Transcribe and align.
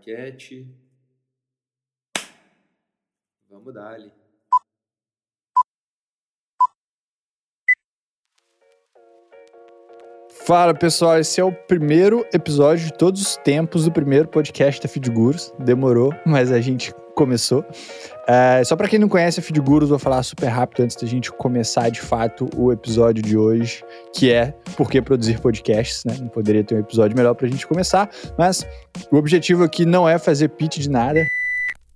Claquete. 0.00 0.66
Vamos 3.50 3.74
dar 3.74 3.92
ali. 3.92 4.10
Fala 10.46 10.74
pessoal, 10.74 11.18
esse 11.18 11.40
é 11.40 11.44
o 11.44 11.52
primeiro 11.52 12.26
episódio 12.32 12.86
de 12.86 12.94
todos 12.94 13.20
os 13.20 13.36
tempos 13.36 13.84
do 13.84 13.92
primeiro 13.92 14.26
podcast 14.28 14.80
da 14.80 14.88
Fidgurus. 14.88 15.52
Demorou, 15.58 16.12
mas 16.24 16.50
a 16.50 16.60
gente 16.60 16.94
começou. 17.20 17.62
É, 18.26 18.64
só 18.64 18.74
para 18.76 18.88
quem 18.88 18.98
não 18.98 19.10
conhece 19.10 19.40
a 19.40 19.42
Fidgurus, 19.42 19.90
vou 19.90 19.98
falar 19.98 20.22
super 20.22 20.46
rápido 20.46 20.84
antes 20.84 20.96
da 20.96 21.06
gente 21.06 21.30
começar 21.30 21.90
de 21.90 22.00
fato 22.00 22.48
o 22.56 22.72
episódio 22.72 23.22
de 23.22 23.36
hoje, 23.36 23.84
que 24.14 24.32
é 24.32 24.54
por 24.74 24.90
que 24.90 25.02
produzir 25.02 25.38
podcasts, 25.38 26.02
né? 26.06 26.16
Não 26.18 26.28
poderia 26.28 26.64
ter 26.64 26.76
um 26.76 26.78
episódio 26.78 27.14
melhor 27.14 27.34
pra 27.34 27.46
gente 27.46 27.66
começar, 27.66 28.08
mas 28.38 28.66
o 29.10 29.16
objetivo 29.16 29.64
aqui 29.64 29.84
não 29.84 30.08
é 30.08 30.18
fazer 30.18 30.48
pitch 30.48 30.78
de 30.78 30.88
nada, 30.88 31.26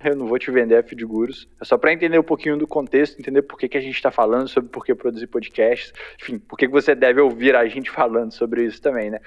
eu 0.05 0.15
não 0.15 0.27
vou 0.27 0.38
te 0.38 0.51
vender 0.51 0.77
a 0.77 0.82
Fidgurus. 0.82 1.48
É 1.59 1.65
só 1.65 1.79
para 1.79 1.91
entender 1.91 2.18
um 2.18 2.23
pouquinho 2.23 2.59
do 2.59 2.66
contexto, 2.66 3.18
entender 3.18 3.41
por 3.41 3.59
que, 3.59 3.66
que 3.66 3.79
a 3.79 3.80
gente 3.80 3.95
está 3.95 4.10
falando 4.10 4.46
sobre 4.48 4.68
por 4.68 4.84
que 4.84 4.95
produzir 4.95 5.27
podcasts, 5.27 5.95
enfim, 6.20 6.38
por 6.38 6.59
que, 6.59 6.66
que 6.66 6.73
você 6.73 6.95
deve 6.95 7.23
ouvir 7.23 7.56
a 7.56 7.66
gente 7.66 7.91
falando 7.91 8.30
sobre 8.30 8.66
isso 8.66 8.82
também, 8.82 9.10
né? 9.10 9.18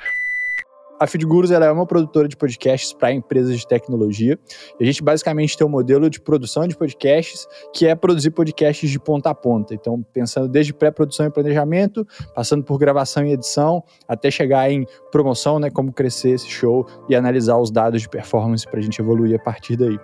A 1.00 1.06
Fidgurus 1.06 1.52
ela 1.52 1.66
é 1.66 1.72
uma 1.72 1.86
produtora 1.86 2.28
de 2.28 2.36
podcasts 2.36 2.92
para 2.92 3.12
empresas 3.12 3.60
de 3.60 3.68
tecnologia. 3.68 4.38
A 4.80 4.84
gente 4.84 5.04
basicamente 5.04 5.55
tem 5.55 5.66
um 5.66 5.70
modelo 5.70 6.10
de 6.10 6.20
produção 6.20 6.68
de 6.68 6.76
podcasts 6.76 7.48
que 7.72 7.86
é 7.86 7.94
produzir 7.94 8.32
podcasts 8.32 8.90
de 8.90 9.00
ponta 9.00 9.30
a 9.30 9.36
ponta. 9.36 9.76
Então, 9.76 10.04
pensando 10.12 10.48
desde 10.48 10.74
pré-produção 10.74 11.28
e 11.28 11.30
planejamento, 11.30 12.05
passando 12.34 12.64
por 12.64 12.80
gravação 12.80 13.26
e 13.26 13.34
edição, 13.34 13.84
até 14.08 14.32
chegar 14.32 14.72
em 14.72 14.88
promoção, 15.12 15.60
né, 15.60 15.70
como 15.70 15.94
crescer 15.94 16.32
esse 16.32 16.50
show 16.50 16.88
e 17.08 17.16
analisar 17.16 17.58
os 17.58 17.70
dados 17.70 18.02
de 18.02 18.10
performance 18.10 18.66
para 18.66 18.80
a 18.80 18.82
gente 18.82 18.99
evoluir 18.99 19.36
a 19.36 19.43
partir 19.43 19.77
daí. 19.77 19.99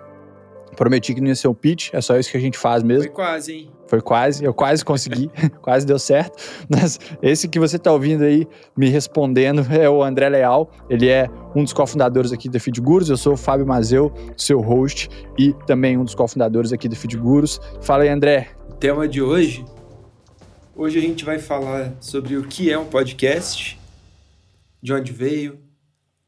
Prometi 0.74 1.14
que 1.14 1.20
não 1.20 1.28
ia 1.28 1.34
ser 1.34 1.48
um 1.48 1.54
pitch, 1.54 1.90
é 1.92 2.00
só 2.00 2.18
isso 2.18 2.30
que 2.30 2.36
a 2.36 2.40
gente 2.40 2.58
faz 2.58 2.82
mesmo. 2.82 3.04
Foi 3.04 3.12
quase, 3.12 3.52
hein? 3.52 3.70
Foi 3.86 4.00
quase, 4.00 4.44
eu 4.44 4.52
quase 4.52 4.84
consegui, 4.84 5.30
quase 5.62 5.86
deu 5.86 5.98
certo. 5.98 6.42
Mas 6.68 6.98
esse 7.22 7.48
que 7.48 7.58
você 7.58 7.76
está 7.76 7.92
ouvindo 7.92 8.24
aí 8.24 8.46
me 8.76 8.88
respondendo 8.88 9.66
é 9.72 9.88
o 9.88 10.02
André 10.02 10.28
Leal. 10.28 10.70
Ele 10.88 11.08
é 11.08 11.28
um 11.54 11.62
dos 11.62 11.72
cofundadores 11.72 12.32
aqui 12.32 12.48
da 12.48 12.58
Feedgurus. 12.58 13.08
Eu 13.08 13.16
sou 13.16 13.34
o 13.34 13.36
Fábio 13.36 13.66
Mazeu, 13.66 14.12
seu 14.36 14.60
host 14.60 15.08
e 15.38 15.52
também 15.66 15.96
um 15.96 16.04
dos 16.04 16.14
cofundadores 16.14 16.72
aqui 16.72 16.88
da 16.88 16.96
Feedgurus. 16.96 17.60
Fala 17.80 18.02
aí, 18.02 18.08
André. 18.08 18.48
O 18.68 18.74
tema 18.74 19.06
de 19.06 19.22
hoje. 19.22 19.64
Hoje 20.74 20.98
a 20.98 21.02
gente 21.02 21.24
vai 21.24 21.38
falar 21.38 21.94
sobre 22.00 22.36
o 22.36 22.48
que 22.48 22.72
é 22.72 22.76
um 22.76 22.86
podcast, 22.86 23.78
de 24.82 24.92
onde 24.92 25.12
veio, 25.12 25.60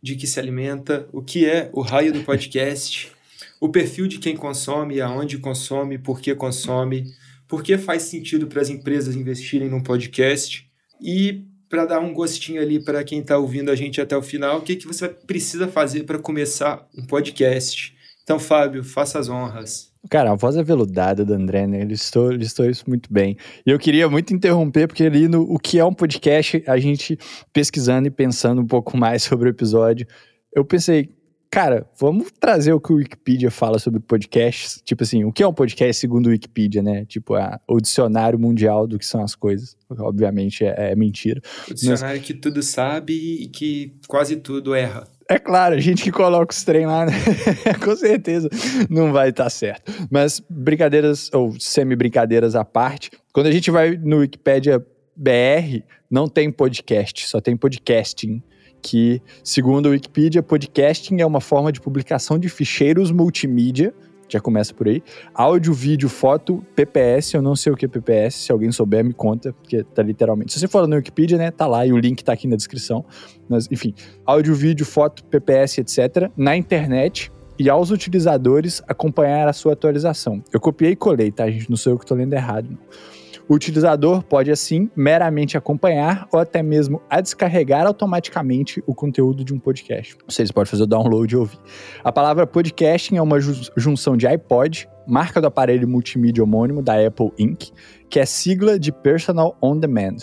de 0.01 0.15
que 0.15 0.25
se 0.25 0.39
alimenta, 0.39 1.09
o 1.13 1.21
que 1.21 1.45
é 1.45 1.69
o 1.73 1.81
raio 1.81 2.13
do 2.13 2.21
podcast 2.23 3.16
o 3.61 3.69
perfil 3.69 4.07
de 4.07 4.19
quem 4.19 4.37
consome, 4.37 5.01
aonde 5.01 5.39
consome, 5.39 5.99
por 5.99 6.21
que 6.21 6.35
consome, 6.35 7.05
por 7.49 7.63
que 7.63 7.79
faz 7.79 8.03
sentido 8.03 8.47
para 8.47 8.61
as 8.61 8.69
empresas 8.69 9.15
investirem 9.15 9.69
num 9.69 9.83
podcast 9.83 10.69
e 11.01 11.45
para 11.69 11.85
dar 11.85 12.01
um 12.01 12.13
gostinho 12.13 12.61
ali 12.61 12.83
para 12.83 13.03
quem 13.03 13.21
está 13.21 13.39
ouvindo 13.39 13.71
a 13.71 13.75
gente 13.75 14.01
até 14.01 14.17
o 14.17 14.23
final, 14.23 14.59
o 14.59 14.63
que, 14.63 14.77
que 14.77 14.87
você 14.87 15.09
precisa 15.09 15.67
fazer 15.67 16.05
para 16.05 16.19
começar 16.19 16.87
um 16.97 17.05
podcast. 17.05 17.95
Então, 18.23 18.39
Fábio, 18.39 18.83
faça 18.83 19.19
as 19.19 19.29
honras. 19.29 19.93
Cara, 20.11 20.33
a 20.33 20.35
voz 20.35 20.57
aveludada 20.57 21.25
do 21.25 21.33
André, 21.33 21.67
né? 21.67 21.79
Ele 21.79 21.91
listou, 21.91 22.31
listou 22.31 22.69
isso 22.69 22.85
muito 22.87 23.13
bem. 23.13 23.37
E 23.65 23.71
eu 23.71 23.79
queria 23.79 24.09
muito 24.09 24.33
interromper, 24.33 24.87
porque 24.87 25.05
ali 25.05 25.29
no 25.29 25.43
O 25.43 25.59
que 25.59 25.79
é 25.79 25.85
um 25.85 25.93
podcast, 25.93 26.63
a 26.67 26.79
gente 26.79 27.19
pesquisando 27.53 28.07
e 28.07 28.11
pensando 28.11 28.61
um 28.61 28.67
pouco 28.67 28.97
mais 28.99 29.23
sobre 29.23 29.49
o 29.49 29.51
episódio, 29.51 30.07
eu 30.55 30.65
pensei, 30.65 31.11
cara, 31.51 31.87
vamos 31.99 32.31
trazer 32.39 32.73
o 32.73 32.81
que 32.81 32.93
o 32.93 32.97
Wikipedia 32.97 33.51
fala 33.51 33.79
sobre 33.79 34.01
podcasts. 34.01 34.81
Tipo 34.85 35.03
assim, 35.03 35.25
o 35.25 35.33
que 35.33 35.43
é 35.43 35.49
um 35.49 35.53
podcast 35.53 36.01
segundo 36.01 36.27
o 36.27 36.31
Wikipedia, 36.31 36.83
né? 36.83 37.05
Tipo, 37.05 37.35
a, 37.35 37.61
o 37.69 37.81
dicionário 37.81 38.39
mundial 38.39 38.87
do 38.87 38.99
que 38.99 39.07
são 39.07 39.23
as 39.23 39.35
coisas. 39.35 39.77
Obviamente 39.89 40.65
é, 40.65 40.93
é 40.93 40.97
mentira. 40.97 41.41
O 41.71 41.75
dicionário 41.75 42.19
Mas... 42.19 42.27
que 42.27 42.35
tudo 42.35 42.63
sabe 42.63 43.15
e 43.15 43.49
que 43.49 43.95
quase 44.07 44.37
tudo 44.37 44.75
erra. 44.75 45.07
É 45.29 45.41
claro, 45.41 45.75
a 45.75 45.81
gente 45.81 46.05
que 46.05 46.13
coloca 46.13 46.55
os 46.55 46.63
trem 46.63 46.87
lá, 46.87 47.05
né? 47.05 47.13
com 47.85 47.97
certeza 47.97 48.49
não 48.89 49.13
vai 49.13 49.31
estar 49.31 49.45
tá 49.45 49.51
certo. 49.51 49.93
Mas 50.09 50.41
brincadeiras 50.49 51.31
ou 51.33 51.59
semi-brincadeiras 51.59 52.55
à 52.55 52.65
parte, 52.65 53.11
quando 53.33 53.49
a 53.49 53.51
gente 53.51 53.71
vai 53.71 53.97
no 53.97 54.19
Wikipedia 54.19 54.79
BR, 55.17 55.83
não 56.09 56.29
tem 56.29 56.53
podcast, 56.53 57.27
só 57.27 57.41
tem 57.41 57.57
podcasting 57.57 58.41
que, 58.83 59.21
segundo 59.43 59.87
a 59.87 59.91
Wikipedia, 59.91 60.43
podcasting 60.43 61.21
é 61.21 61.27
uma 61.27 61.41
forma 61.41 61.73
de 61.73 61.81
publicação 61.81 62.39
de 62.39 62.49
ficheiros 62.49 63.11
multimídia, 63.11 63.95
já 64.29 64.41
começa 64.41 64.75
por 64.75 64.89
aí. 64.89 65.03
Áudio, 65.35 65.73
vídeo, 65.73 66.09
foto, 66.09 66.65
PPS, 66.75 67.35
eu 67.35 67.43
não 67.43 67.55
sei 67.55 67.73
o 67.73 67.77
que 67.77 67.85
é 67.85 67.89
PPS, 67.89 68.35
se 68.35 68.53
alguém 68.53 68.73
souber 68.73 69.05
me 69.05 69.13
conta, 69.13 69.53
porque 69.53 69.85
tá 69.85 70.03
literalmente. 70.03 70.53
Se 70.53 70.61
você 70.61 70.69
for 70.69 70.87
no 70.87 70.97
Wikipedia, 70.97 71.39
né, 71.39 71.51
tá 71.51 71.67
lá 71.67 71.87
e 71.87 71.93
o 71.93 71.99
link 71.99 72.23
tá 72.25 72.33
aqui 72.33 72.49
na 72.49 72.57
descrição. 72.57 73.05
Mas, 73.49 73.69
enfim, 73.71 73.95
áudio, 74.25 74.55
vídeo, 74.55 74.85
foto, 74.85 75.25
PPS, 75.25 75.79
etc. 75.79 76.31
na 76.37 76.57
internet 76.57 77.31
e 77.59 77.71
aos 77.71 77.91
utilizadores 77.91 78.83
acompanhar 78.87 79.49
a 79.49 79.53
sua 79.53 79.73
atualização. 79.73 80.43
Eu 80.53 80.61
copiei 80.61 80.93
e 80.93 80.97
colei, 80.97 81.31
tá, 81.31 81.49
gente? 81.51 81.71
Não 81.71 81.77
sou 81.77 81.93
eu 81.93 81.99
que 81.99 82.05
tô 82.05 82.15
lendo 82.15 82.33
errado, 82.33 82.69
não. 82.71 82.79
O 83.49 83.55
utilizador 83.55 84.25
pode, 84.25 84.51
assim, 84.51 84.91
meramente 84.97 85.57
acompanhar 85.57 86.27
ou 86.33 86.41
até 86.41 86.63
mesmo 86.65 87.01
a 87.09 87.21
descarregar 87.21 87.87
automaticamente 87.87 88.83
o 88.87 88.95
conteúdo 88.95 89.45
de 89.45 89.55
um 89.55 89.59
podcast. 89.59 90.17
Ou 90.25 90.31
seja, 90.31 90.49
você 90.49 90.53
pode 90.53 90.69
fazer 90.69 90.83
o 90.83 90.87
download 90.87 91.33
e 91.33 91.37
ouvir. 91.37 91.59
A 92.03 92.11
palavra 92.11 92.45
podcasting 92.45 93.17
é 93.17 93.23
uma 93.23 93.39
junção 93.77 94.17
de 94.17 94.27
iPod, 94.27 94.89
marca 95.07 95.41
do 95.41 95.47
aparelho 95.47 95.87
multimídia 95.87 96.43
homônimo 96.43 96.83
da 96.83 96.95
Apple 97.07 97.31
Inc., 97.39 97.71
que 98.11 98.19
é 98.19 98.27
sigla 98.27 98.81
de 98.81 98.91
Personal 98.91 99.57
On 99.63 99.79
Demand. 99.79 100.17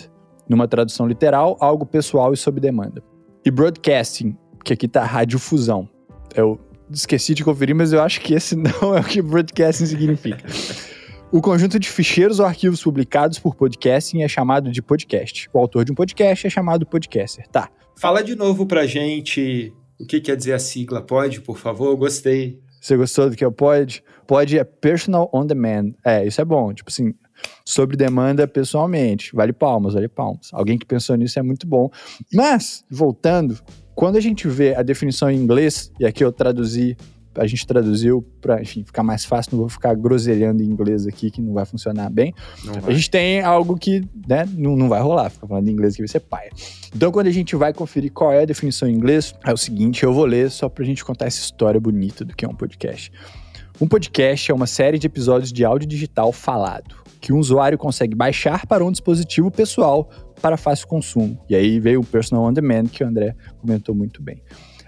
Numa 0.49 0.67
tradução 0.67 1.07
literal, 1.07 1.55
algo 1.61 1.85
pessoal 1.85 2.33
e 2.33 2.37
sob 2.37 2.59
demanda. 2.59 3.01
E 3.45 3.49
broadcasting, 3.49 4.37
que 4.65 4.73
aqui 4.73 4.87
tá 4.87 5.05
radiofusão. 5.05 5.87
Eu 6.35 6.59
esqueci 6.91 7.33
de 7.33 7.45
conferir, 7.45 7.73
mas 7.73 7.93
eu 7.93 8.01
acho 8.01 8.19
que 8.19 8.33
esse 8.33 8.53
não 8.57 8.97
é 8.97 8.99
o 8.99 9.03
que 9.03 9.21
broadcasting 9.21 9.85
significa. 9.85 10.45
O 11.33 11.41
conjunto 11.41 11.79
de 11.79 11.89
ficheiros 11.89 12.39
ou 12.39 12.45
arquivos 12.45 12.83
publicados 12.83 13.39
por 13.39 13.55
podcasting 13.55 14.21
é 14.21 14.27
chamado 14.27 14.71
de 14.71 14.83
podcast. 14.83 15.49
O 15.51 15.57
autor 15.57 15.83
de 15.83 15.91
um 15.91 15.95
podcast 15.95 16.45
é 16.45 16.49
chamado 16.51 16.85
podcaster. 16.85 17.47
Tá. 17.47 17.71
Fala 17.95 18.23
de 18.23 18.35
novo 18.35 18.67
pra 18.67 18.85
gente 18.85 19.73
o 19.99 20.05
que 20.05 20.21
quer 20.21 20.37
dizer 20.37 20.53
a 20.53 20.59
sigla. 20.59 21.01
Pode, 21.01 21.41
por 21.41 21.57
favor? 21.57 21.97
Gostei. 21.97 22.59
Você 22.79 22.95
gostou 22.95 23.31
do 23.31 23.35
que 23.35 23.43
é 23.43 23.47
o 23.47 23.51
pod? 23.51 24.03
Pod 24.27 24.59
é 24.59 24.63
personal 24.63 25.27
on 25.33 25.47
demand. 25.47 25.93
É, 26.05 26.23
isso 26.23 26.39
é 26.39 26.45
bom. 26.45 26.71
Tipo 26.71 26.91
assim, 26.91 27.15
sobre 27.65 27.97
demanda 27.97 28.47
pessoalmente. 28.47 29.35
Vale 29.35 29.53
palmas, 29.53 29.95
vale 29.95 30.07
palmas. 30.07 30.49
Alguém 30.53 30.77
que 30.77 30.85
pensou 30.85 31.15
nisso 31.15 31.39
é 31.39 31.41
muito 31.41 31.65
bom. 31.65 31.89
Mas, 32.31 32.85
voltando, 32.91 33.59
quando 33.95 34.17
a 34.17 34.21
gente 34.21 34.47
vê 34.47 34.75
a 34.75 34.83
definição 34.83 35.31
em 35.31 35.37
inglês, 35.37 35.91
e 35.99 36.05
aqui 36.05 36.23
eu 36.23 36.31
traduzi 36.31 36.95
a 37.35 37.47
gente 37.47 37.65
traduziu 37.65 38.25
para, 38.41 38.61
enfim, 38.61 38.83
ficar 38.83 39.03
mais 39.03 39.25
fácil, 39.25 39.51
não 39.53 39.59
vou 39.59 39.69
ficar 39.69 39.95
groselhando 39.95 40.61
em 40.61 40.65
inglês 40.65 41.07
aqui, 41.07 41.31
que 41.31 41.41
não 41.41 41.53
vai 41.53 41.65
funcionar 41.65 42.09
bem. 42.09 42.33
Vai. 42.63 42.91
A 42.91 42.93
gente 42.93 43.09
tem 43.09 43.41
algo 43.41 43.77
que, 43.77 44.03
né, 44.27 44.47
não, 44.53 44.75
não 44.75 44.89
vai 44.89 45.01
rolar, 45.01 45.29
ficar 45.29 45.47
falando 45.47 45.67
em 45.67 45.71
inglês 45.71 45.95
que 45.95 46.01
vai 46.01 46.07
ser 46.07 46.19
paia. 46.19 46.51
Então, 46.95 47.11
quando 47.11 47.27
a 47.27 47.31
gente 47.31 47.55
vai 47.55 47.73
conferir 47.73 48.11
qual 48.11 48.31
é 48.31 48.43
a 48.43 48.45
definição 48.45 48.87
em 48.87 48.93
inglês, 48.93 49.33
é 49.45 49.53
o 49.53 49.57
seguinte, 49.57 50.03
eu 50.03 50.13
vou 50.13 50.25
ler 50.25 50.49
só 50.51 50.69
pra 50.69 50.83
gente 50.85 51.03
contar 51.03 51.25
essa 51.25 51.39
história 51.39 51.79
bonita 51.79 52.23
do 52.23 52.35
que 52.35 52.45
é 52.45 52.47
um 52.47 52.55
podcast. 52.55 53.11
Um 53.81 53.87
podcast 53.87 54.51
é 54.51 54.53
uma 54.53 54.67
série 54.67 54.99
de 54.99 55.07
episódios 55.07 55.51
de 55.51 55.65
áudio 55.65 55.87
digital 55.87 56.31
falado, 56.31 56.95
que 57.19 57.33
um 57.33 57.39
usuário 57.39 57.77
consegue 57.77 58.15
baixar 58.15 58.65
para 58.67 58.85
um 58.85 58.91
dispositivo 58.91 59.49
pessoal 59.49 60.09
para 60.41 60.57
fácil 60.57 60.87
consumo. 60.87 61.39
E 61.49 61.55
aí 61.55 61.79
veio 61.79 62.01
o 62.01 62.05
Personal 62.05 62.45
On 62.45 62.53
Demand, 62.53 62.85
que 62.85 63.03
o 63.03 63.07
André 63.07 63.35
comentou 63.59 63.95
muito 63.95 64.21
bem. 64.21 64.41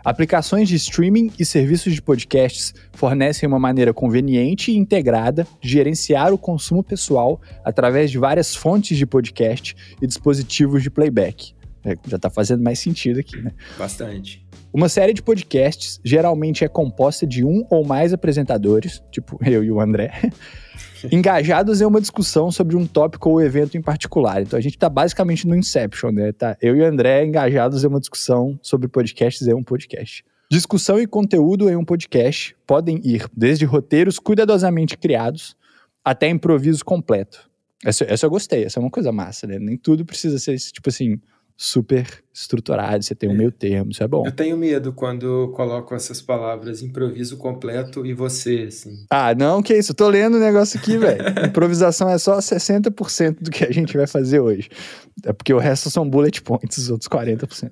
Aplicações 0.06 0.70
de 0.70 0.76
streaming 0.76 1.32
e 1.40 1.44
serviços 1.44 1.92
de 1.92 2.00
podcasts 2.00 2.76
fornecem 2.94 3.50
uma 3.50 3.58
maneira 3.58 3.92
conveniente 3.92 4.72
e 4.72 4.78
integrada 4.78 5.48
de 5.60 5.68
gerenciar 5.68 6.32
o 6.32 6.38
consumo 6.38 6.84
pessoal 6.84 7.42
através 7.64 8.12
de 8.12 8.20
várias 8.20 8.56
fontes 8.56 9.00
de 9.00 9.06
podcast 9.08 9.76
e 10.00 10.06
dispositivos 10.06 10.84
de 10.84 10.92
playback. 10.92 11.56
É, 11.84 11.98
já 12.08 12.18
está 12.18 12.30
fazendo 12.30 12.62
mais 12.62 12.78
sentido 12.78 13.20
aqui, 13.20 13.42
né? 13.42 13.52
Bastante. 13.80 14.45
Uma 14.76 14.90
série 14.90 15.14
de 15.14 15.24
podcasts 15.24 16.02
geralmente 16.04 16.66
é 16.66 16.68
composta 16.68 17.26
de 17.26 17.46
um 17.46 17.66
ou 17.70 17.86
mais 17.86 18.12
apresentadores, 18.12 19.02
tipo 19.10 19.40
eu 19.42 19.64
e 19.64 19.72
o 19.72 19.80
André, 19.80 20.12
engajados 21.10 21.80
em 21.80 21.86
uma 21.86 22.02
discussão 22.02 22.52
sobre 22.52 22.76
um 22.76 22.86
tópico 22.86 23.30
ou 23.30 23.42
evento 23.42 23.78
em 23.78 23.82
particular. 23.82 24.42
Então 24.42 24.60
a 24.60 24.62
gente 24.62 24.76
está 24.76 24.90
basicamente 24.90 25.48
no 25.48 25.56
Inception, 25.56 26.12
né? 26.12 26.34
Tá 26.34 26.58
eu 26.62 26.76
e 26.76 26.82
o 26.82 26.86
André 26.86 27.24
engajados 27.24 27.86
em 27.86 27.88
uma 27.88 28.02
discussão 28.02 28.60
sobre 28.62 28.90
podcasts 28.90 29.48
em 29.48 29.54
um 29.54 29.64
podcast. 29.64 30.26
Discussão 30.52 31.00
e 31.00 31.08
conteúdo 31.08 31.70
em 31.70 31.78
um 31.78 31.86
podcast 31.86 32.54
podem 32.68 33.00
ir 33.02 33.30
desde 33.34 33.64
roteiros 33.64 34.20
cuidadosamente 34.20 34.98
criados 34.98 35.56
até 36.04 36.28
improviso 36.28 36.84
completo. 36.84 37.50
Essa, 37.82 38.04
essa 38.04 38.26
eu 38.26 38.30
gostei, 38.30 38.66
essa 38.66 38.78
é 38.78 38.82
uma 38.82 38.92
coisa 38.92 39.14
massa, 39.14 39.48
né? 39.48 39.58
Nem 39.58 39.78
tudo 39.78 40.04
precisa 40.04 40.38
ser, 40.38 40.58
tipo 40.58 40.90
assim, 40.90 41.18
super 41.58 42.06
estruturado, 42.34 43.04
você 43.04 43.16
tem 43.16 43.30
um 43.30 43.34
meio 43.34 43.52
termo, 43.52 43.92
isso 43.92 44.04
é 44.04 44.08
bom. 44.08 44.26
Eu 44.26 44.32
tenho 44.32 44.58
medo 44.58 44.92
quando 44.92 45.52
coloco 45.56 45.96
essas 45.96 46.22
palavras 46.22 46.82
improviso 46.82 47.38
completo 47.38 48.06
e 48.06 48.14
você, 48.14 48.66
assim. 48.68 49.06
Ah, 49.10 49.34
não, 49.34 49.64
que 49.64 49.74
isso, 49.74 49.92
eu 49.92 49.96
tô 49.96 50.10
lendo 50.10 50.36
o 50.36 50.40
negócio 50.40 50.78
aqui, 50.78 50.98
velho. 50.98 51.24
Improvisação 51.48 52.10
é 52.10 52.18
só 52.18 52.38
60% 52.40 53.38
do 53.42 53.50
que 53.50 53.64
a 53.64 53.72
gente 53.72 53.96
vai 53.96 54.06
fazer 54.06 54.42
hoje. 54.42 54.70
É 55.24 55.32
porque 55.32 55.54
o 55.54 55.60
resto 55.60 55.90
são 55.90 56.10
bullet 56.10 56.42
points, 56.42 56.78
os 56.78 56.90
outros 56.90 57.08
40%. 57.08 57.72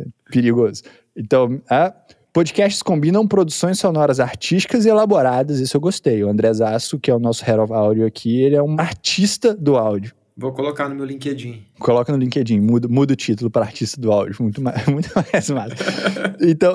É 0.00 0.04
perigoso. 0.30 0.82
Então, 1.16 1.60
a 1.70 1.94
Podcasts 2.32 2.82
combinam 2.82 3.26
produções 3.26 3.78
sonoras 3.78 4.18
artísticas 4.18 4.86
e 4.86 4.88
elaboradas, 4.88 5.60
isso 5.60 5.76
eu 5.76 5.80
gostei. 5.80 6.24
O 6.24 6.30
André 6.30 6.50
Zasso, 6.54 6.98
que 6.98 7.10
é 7.10 7.14
o 7.14 7.18
nosso 7.18 7.44
Head 7.44 7.60
of 7.60 7.72
Audio 7.74 8.06
aqui, 8.06 8.40
ele 8.40 8.56
é 8.56 8.62
um 8.62 8.80
artista 8.80 9.54
do 9.54 9.76
áudio. 9.76 10.14
Vou 10.36 10.52
colocar 10.52 10.88
no 10.88 10.94
meu 10.94 11.04
LinkedIn. 11.04 11.62
Coloca 11.78 12.12
no 12.12 12.18
LinkedIn, 12.18 12.60
muda, 12.60 12.88
muda 12.88 13.12
o 13.12 13.16
título 13.16 13.50
para 13.50 13.64
artista 13.64 14.00
do 14.00 14.10
áudio, 14.10 14.42
muito 14.42 14.62
mais, 14.62 14.84
muito 14.88 15.10
mais 15.14 15.50
massa. 15.50 15.74
então, 16.40 16.72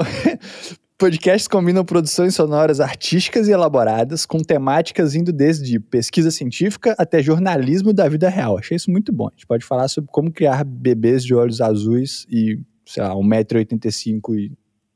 podcasts 0.98 1.48
combinam 1.48 1.84
produções 1.84 2.36
sonoras 2.36 2.80
artísticas 2.80 3.48
e 3.48 3.52
elaboradas 3.52 4.26
com 4.26 4.40
temáticas 4.40 5.16
indo 5.16 5.34
desde 5.34 5.80
pesquisa 5.80 6.30
científica 6.30 6.96
até 6.98 7.22
jornalismo 7.22 7.94
da 7.94 8.08
vida 8.08 8.30
real. 8.30 8.58
Achei 8.58 8.78
isso 8.78 8.92
muito 8.92 9.12
bom. 9.12 9.28
A 9.28 9.32
gente 9.32 9.48
pode 9.48 9.66
falar 9.66 9.88
sobre 9.88 10.12
como 10.12 10.32
criar 10.32 10.64
bebês 10.64 11.24
de 11.24 11.34
olhos 11.34 11.60
azuis 11.60 12.26
e, 12.30 12.60
sei 12.86 13.02
lá, 13.02 13.14
1,85m 13.16 14.36
e 14.36 14.52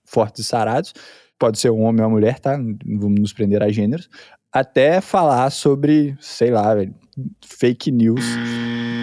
fortes 0.06 0.46
e 0.46 0.48
sarados. 0.48 0.94
Pode 1.40 1.58
ser 1.58 1.72
um 1.72 1.82
homem 1.82 2.02
ou 2.02 2.08
uma 2.08 2.16
mulher, 2.16 2.40
tá? 2.40 2.56
Não 2.58 3.00
vamos 3.00 3.20
nos 3.20 3.34
prender 3.34 3.64
a 3.64 3.72
gêneros. 3.72 4.08
Até 4.54 5.00
falar 5.00 5.50
sobre, 5.50 6.18
sei 6.20 6.52
lá, 6.52 6.76
velho, 6.76 6.94
fake 7.46 7.92
news. 7.92 8.24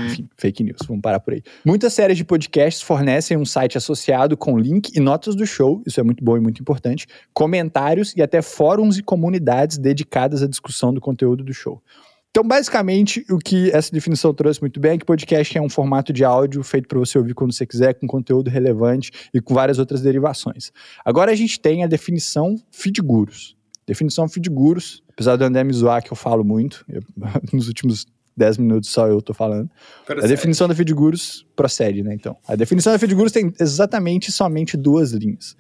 Enfim, 0.07 0.29
fake 0.37 0.63
news, 0.63 0.79
vamos 0.87 1.03
parar 1.03 1.21
por 1.21 1.35
aí. 1.35 1.43
Muitas 1.65 1.93
séries 1.93 2.17
de 2.17 2.25
podcasts 2.25 2.83
fornecem 2.83 3.37
um 3.37 3.45
site 3.45 3.79
associado 3.79 4.37
com 4.37 4.59
link 4.59 4.91
e 4.95 5.01
notas 5.01 5.35
do 5.35 5.47
show, 5.47 5.83
isso 5.87 6.01
é 6.01 6.03
muito 6.03 6.25
bom 6.25 6.37
e 6.37 6.41
muito 6.41 6.61
importante, 6.61 7.07
comentários 7.33 8.15
e 8.17 8.23
até 8.23 8.43
fóruns 8.43 8.99
e 8.99 9.03
comunidades 9.03 9.79
dedicadas 9.79 10.43
à 10.43 10.47
discussão 10.47 10.93
do 10.93 11.01
conteúdo 11.01 11.45
do 11.45 11.53
show. 11.53 11.83
Então, 12.31 12.47
basicamente, 12.47 13.25
o 13.31 13.39
que 13.39 13.71
essa 13.71 13.91
definição 13.91 14.33
trouxe 14.35 14.61
muito 14.61 14.79
bem 14.79 14.93
é 14.93 14.99
que 14.99 15.05
podcast 15.05 15.57
é 15.57 15.63
um 15.63 15.69
formato 15.69 16.13
de 16.13 16.25
áudio 16.25 16.63
feito 16.63 16.87
para 16.87 16.99
você 16.99 17.19
ouvir 17.19 17.35
quando 17.35 17.53
você 17.53 17.67
quiser, 17.67 17.95
com 17.95 18.07
conteúdo 18.07 18.51
relevante 18.51 19.11
e 19.33 19.41
com 19.41 19.55
várias 19.55 19.79
outras 19.79 20.03
derivações. 20.03 20.71
Agora 21.05 21.33
a 21.33 21.35
gente 21.35 21.59
tem 21.59 21.83
a 21.83 21.87
definição 21.87 22.55
feed 22.71 23.01
gurus. 23.01 23.58
Definição 23.89 24.29
feed 24.29 24.49
gurus 24.49 25.03
Apesar 25.19 25.35
do 25.35 25.43
André 25.43 25.65
me 25.65 25.73
zoar, 25.73 26.01
que 26.01 26.13
eu 26.13 26.17
falo 26.17 26.45
muito, 26.45 26.85
eu, 26.89 27.03
nos 27.53 27.67
últimos 27.67 28.07
10 28.37 28.59
minutos 28.59 28.89
só 28.89 29.09
eu 29.09 29.21
tô 29.21 29.35
falando. 29.35 29.69
Procede. 30.07 30.25
A 30.25 30.29
definição 30.29 30.69
da 30.69 30.75
Feedgurus 30.77 31.45
procede, 31.57 32.05
né? 32.05 32.15
Então, 32.15 32.37
a 32.47 32.55
definição 32.55 32.93
da 32.93 33.01
Feedgurus 33.01 33.33
tem 33.33 33.53
exatamente 33.59 34.31
somente 34.31 34.77
duas 34.77 35.11
linhas. 35.11 35.57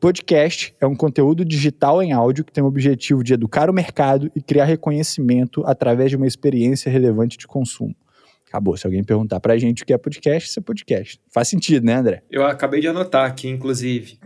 Podcast 0.00 0.74
é 0.80 0.86
um 0.86 0.96
conteúdo 0.96 1.44
digital 1.44 2.02
em 2.02 2.12
áudio 2.12 2.44
que 2.44 2.52
tem 2.52 2.62
o 2.62 2.66
objetivo 2.66 3.22
de 3.22 3.34
educar 3.34 3.70
o 3.70 3.72
mercado 3.72 4.32
e 4.34 4.42
criar 4.42 4.64
reconhecimento 4.64 5.62
através 5.64 6.10
de 6.10 6.16
uma 6.16 6.26
experiência 6.26 6.90
relevante 6.90 7.38
de 7.38 7.46
consumo. 7.46 7.94
Acabou. 8.48 8.76
Se 8.76 8.86
alguém 8.86 9.04
perguntar 9.04 9.38
pra 9.40 9.58
gente 9.58 9.82
o 9.82 9.86
que 9.86 9.92
é 9.92 9.98
podcast, 9.98 10.48
isso 10.48 10.58
é 10.58 10.62
podcast. 10.62 11.20
Faz 11.30 11.48
sentido, 11.48 11.84
né, 11.84 11.94
André? 11.94 12.22
Eu 12.30 12.44
acabei 12.44 12.80
de 12.80 12.88
anotar 12.88 13.26
aqui, 13.26 13.48
inclusive. 13.48 14.18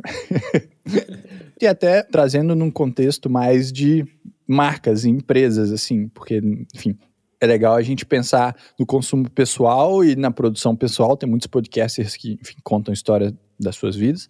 e 1.61 1.67
até 1.67 2.03
trazendo 2.03 2.55
num 2.55 2.71
contexto 2.71 3.29
mais 3.29 3.73
de 3.73 4.05
marcas 4.47 5.05
e 5.05 5.11
empresas, 5.11 5.73
assim, 5.73 6.09
porque, 6.09 6.41
enfim, 6.75 6.97
é 7.41 7.47
legal 7.47 7.75
a 7.75 7.83
gente 7.83 8.07
pensar 8.07 8.57
no 8.79 8.87
consumo 8.87 9.29
pessoal 9.29 10.05
e 10.05 10.15
na 10.15 10.31
produção 10.31 10.77
pessoal. 10.77 11.17
Tem 11.17 11.29
muitos 11.29 11.49
podcasters 11.49 12.17
que, 12.17 12.39
enfim, 12.41 12.55
contam 12.63 12.95
história 12.95 13.37
das 13.59 13.75
suas 13.75 13.97
vidas. 13.97 14.29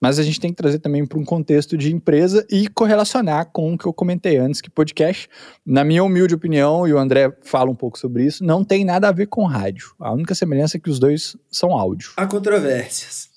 Mas 0.00 0.18
a 0.18 0.22
gente 0.22 0.40
tem 0.40 0.50
que 0.50 0.56
trazer 0.56 0.78
também 0.78 1.06
para 1.06 1.18
um 1.18 1.24
contexto 1.24 1.76
de 1.76 1.92
empresa 1.92 2.46
e 2.50 2.68
correlacionar 2.68 3.50
com 3.52 3.72
o 3.72 3.78
que 3.78 3.86
eu 3.86 3.92
comentei 3.92 4.36
antes, 4.36 4.60
que 4.60 4.68
podcast, 4.68 5.28
na 5.64 5.84
minha 5.84 6.04
humilde 6.04 6.34
opinião, 6.34 6.86
e 6.86 6.92
o 6.92 6.98
André 6.98 7.32
fala 7.42 7.70
um 7.70 7.74
pouco 7.74 7.98
sobre 7.98 8.24
isso, 8.24 8.44
não 8.44 8.62
tem 8.64 8.84
nada 8.84 9.08
a 9.08 9.12
ver 9.12 9.26
com 9.26 9.44
rádio. 9.44 9.94
A 9.98 10.12
única 10.12 10.34
semelhança 10.34 10.76
é 10.76 10.80
que 10.80 10.90
os 10.90 10.98
dois 10.98 11.36
são 11.50 11.72
áudio. 11.72 12.12
Há 12.16 12.26
controvérsias. 12.26 13.34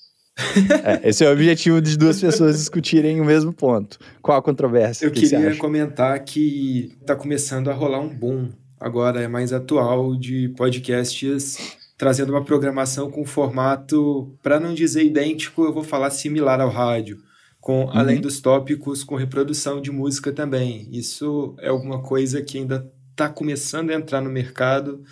É, 0.84 1.08
esse 1.10 1.22
é 1.22 1.28
o 1.28 1.32
objetivo 1.32 1.82
de 1.82 1.98
duas 1.98 2.18
pessoas 2.18 2.56
discutirem 2.56 3.20
o 3.20 3.24
mesmo 3.24 3.52
ponto. 3.52 3.98
Qual 4.22 4.38
a 4.38 4.42
controvérsia? 4.42 5.04
Eu 5.04 5.10
que 5.10 5.28
queria 5.28 5.54
comentar 5.56 6.18
que 6.24 6.96
está 6.98 7.14
começando 7.14 7.68
a 7.68 7.74
rolar 7.74 8.00
um 8.00 8.08
boom, 8.08 8.48
agora 8.78 9.20
é 9.20 9.28
mais 9.28 9.52
atual, 9.52 10.16
de 10.16 10.48
podcasts 10.56 11.58
trazendo 12.00 12.30
uma 12.30 12.42
programação 12.42 13.10
com 13.10 13.26
formato, 13.26 14.34
para 14.42 14.58
não 14.58 14.72
dizer 14.72 15.04
idêntico, 15.04 15.64
eu 15.64 15.72
vou 15.74 15.84
falar 15.84 16.08
similar 16.08 16.58
ao 16.58 16.70
rádio, 16.70 17.18
com 17.60 17.84
uhum. 17.84 17.90
além 17.92 18.22
dos 18.22 18.40
tópicos 18.40 19.04
com 19.04 19.16
reprodução 19.16 19.82
de 19.82 19.90
música 19.90 20.32
também. 20.32 20.88
Isso 20.90 21.54
é 21.58 21.68
alguma 21.68 22.02
coisa 22.02 22.40
que 22.40 22.56
ainda 22.56 22.90
está 23.10 23.28
começando 23.28 23.90
a 23.90 23.94
entrar 23.94 24.22
no 24.22 24.30
mercado. 24.30 25.02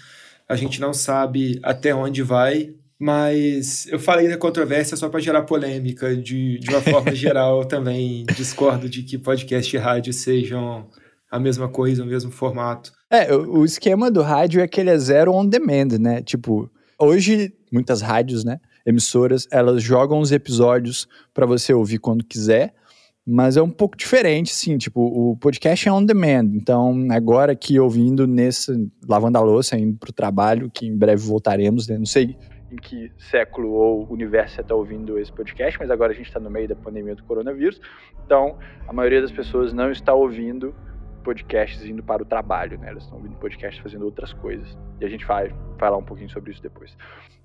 A 0.48 0.56
gente 0.56 0.80
não 0.80 0.94
sabe 0.94 1.60
até 1.62 1.94
onde 1.94 2.22
vai, 2.22 2.72
mas 2.98 3.86
eu 3.88 3.98
falei 3.98 4.26
da 4.26 4.38
controvérsia 4.38 4.96
só 4.96 5.10
para 5.10 5.20
gerar 5.20 5.42
polêmica, 5.42 6.16
de, 6.16 6.58
de 6.58 6.70
uma 6.70 6.80
forma 6.80 7.12
geral 7.14 7.66
também 7.66 8.24
discordo 8.34 8.88
de 8.88 9.02
que 9.02 9.18
podcast 9.18 9.76
e 9.76 9.78
rádio 9.78 10.14
sejam 10.14 10.88
a 11.30 11.38
mesma 11.38 11.68
coisa, 11.68 12.02
o 12.02 12.06
mesmo 12.06 12.30
formato. 12.30 12.90
É, 13.10 13.30
o, 13.34 13.58
o 13.58 13.64
esquema 13.66 14.10
do 14.10 14.22
rádio 14.22 14.62
é 14.62 14.66
que 14.66 14.80
ele 14.80 14.88
é 14.88 14.96
zero 14.96 15.34
on 15.34 15.44
demand, 15.44 15.98
né? 16.00 16.22
Tipo, 16.22 16.70
hoje 16.98 17.52
muitas 17.72 18.00
rádios, 18.00 18.44
né, 18.44 18.60
emissoras, 18.84 19.46
elas 19.50 19.82
jogam 19.82 20.20
os 20.20 20.32
episódios 20.32 21.06
para 21.32 21.46
você 21.46 21.72
ouvir 21.72 21.98
quando 21.98 22.24
quiser, 22.24 22.74
mas 23.26 23.56
é 23.58 23.62
um 23.62 23.70
pouco 23.70 23.96
diferente, 23.96 24.54
sim, 24.54 24.78
tipo, 24.78 25.00
o 25.02 25.36
podcast 25.36 25.86
é 25.86 25.92
on 25.92 26.02
demand, 26.02 26.50
então 26.54 27.06
agora 27.10 27.52
aqui 27.52 27.78
ouvindo 27.78 28.26
nesse, 28.26 28.90
lavando 29.06 29.36
a 29.36 29.42
louça, 29.42 29.78
indo 29.78 29.98
pro 29.98 30.12
trabalho, 30.12 30.70
que 30.72 30.86
em 30.86 30.96
breve 30.96 31.22
voltaremos, 31.22 31.86
né, 31.86 31.98
não 31.98 32.06
sei 32.06 32.36
em 32.70 32.76
que 32.76 33.10
século 33.16 33.70
ou 33.70 34.06
universo 34.10 34.56
você 34.56 34.60
está 34.60 34.74
ouvindo 34.74 35.18
esse 35.18 35.32
podcast, 35.32 35.78
mas 35.78 35.90
agora 35.90 36.12
a 36.12 36.14
gente 36.14 36.26
está 36.26 36.38
no 36.38 36.50
meio 36.50 36.68
da 36.68 36.76
pandemia 36.76 37.14
do 37.14 37.24
coronavírus, 37.24 37.80
então 38.24 38.58
a 38.86 38.92
maioria 38.92 39.22
das 39.22 39.32
pessoas 39.32 39.72
não 39.72 39.90
está 39.90 40.12
ouvindo 40.12 40.74
podcasts 41.18 41.84
indo 41.84 42.02
para 42.02 42.22
o 42.22 42.26
trabalho, 42.26 42.78
né? 42.78 42.88
Elas 42.88 43.04
estão 43.04 43.18
ouvindo 43.18 43.36
podcasts 43.36 43.82
fazendo 43.82 44.04
outras 44.04 44.32
coisas. 44.32 44.76
E 45.00 45.04
a 45.04 45.08
gente 45.08 45.24
vai 45.24 45.52
falar 45.78 45.96
um 45.96 46.04
pouquinho 46.04 46.30
sobre 46.30 46.52
isso 46.52 46.62
depois. 46.62 46.96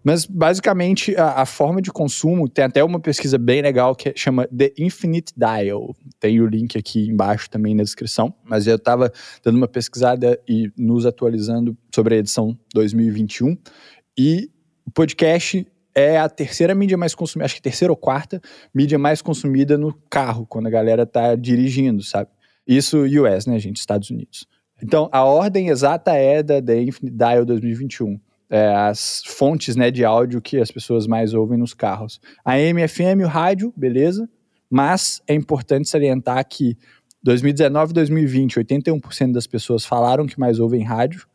Mas, 0.03 0.25
basicamente, 0.25 1.15
a, 1.15 1.41
a, 1.41 1.45
forma 1.45 1.81
de 1.81 1.89
consumo 1.89 2.49
tem 2.49 2.65
até 2.65 2.83
uma 2.83 2.99
pesquisa 2.99 3.37
bem 3.37 3.61
legal 3.61 3.95
que 3.95 4.13
chama 4.15 4.47
The 4.47 4.73
Infinite 4.77 5.33
Dial. 5.35 5.95
Tem 6.19 6.41
o 6.41 6.45
link 6.45 6.77
aqui 6.77 7.07
embaixo 7.07 7.49
também 7.49 7.73
na 7.73 7.83
descrição. 7.83 8.33
Mas 8.43 8.67
eu 8.67 8.75
estava 8.75 9.11
dando 9.43 9.55
uma 9.55 9.67
pesquisada 9.67 10.37
e 10.47 10.71
nos 10.77 11.05
atualizando 11.05 11.77
sobre 11.93 12.15
a 12.15 12.17
edição 12.17 12.57
2021. 12.73 13.57
E 14.17 14.51
o 14.85 14.91
podcast 14.91 15.65
é 15.95 16.17
a 16.17 16.27
terceira 16.27 16.73
mídia 16.73 16.97
mais 16.97 17.13
consumida, 17.13 17.45
acho 17.45 17.55
que 17.55 17.61
terceira 17.61 17.91
ou 17.91 17.97
quarta 17.97 18.41
mídia 18.73 18.97
mais 18.97 19.21
consumida 19.21 19.77
no 19.77 19.93
carro, 20.09 20.45
quando 20.45 20.67
a 20.67 20.69
galera 20.69 21.05
tá 21.05 21.35
dirigindo, 21.35 22.03
sabe? 22.03 22.29
Isso 22.67 23.03
US, 23.03 23.45
né, 23.45 23.59
gente? 23.59 23.77
Estados 23.77 24.09
Unidos. 24.09 24.47
Então, 24.81 25.09
a 25.11 25.23
ordem 25.23 25.69
exata 25.69 26.13
é 26.13 26.43
da 26.43 26.61
The 26.61 26.81
Infinite 26.81 27.15
Dial 27.15 27.45
2021. 27.45 28.19
É, 28.49 28.67
as 28.75 29.23
fontes 29.25 29.75
né, 29.75 29.89
de 29.89 30.05
áudio 30.05 30.41
que 30.41 30.59
as 30.59 30.69
pessoas 30.69 31.07
mais 31.07 31.33
ouvem 31.33 31.57
nos 31.57 31.73
carros. 31.73 32.19
A 32.43 32.53
AM, 32.53 32.87
FM, 32.87 33.23
o 33.23 33.27
rádio, 33.27 33.73
beleza. 33.75 34.29
Mas 34.69 35.21
é 35.27 35.33
importante 35.33 35.89
salientar 35.89 36.45
que 36.47 36.77
2019 37.23 37.91
e 37.91 37.93
2020, 37.93 38.59
81% 38.59 39.31
das 39.31 39.47
pessoas 39.47 39.85
falaram 39.85 40.25
que 40.25 40.39
mais 40.39 40.59
ouvem 40.59 40.83
rádio. 40.83 41.25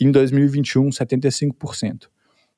Em 0.00 0.10
2021, 0.10 0.88
75%. 0.88 2.08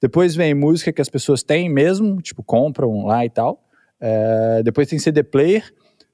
Depois 0.01 0.35
vem 0.35 0.55
música 0.55 0.93
que 0.93 1.03
as 1.03 1.09
pessoas 1.09 1.43
têm 1.43 1.69
mesmo, 1.69 2.21
tipo, 2.23 2.43
compram 2.43 3.05
lá 3.05 3.25
e 3.25 3.31
tal. 3.31 3.63
É, 4.01 4.63
depois 4.63 4.89
tem 4.89 4.99
CD 4.99 5.23
player, 5.23 5.73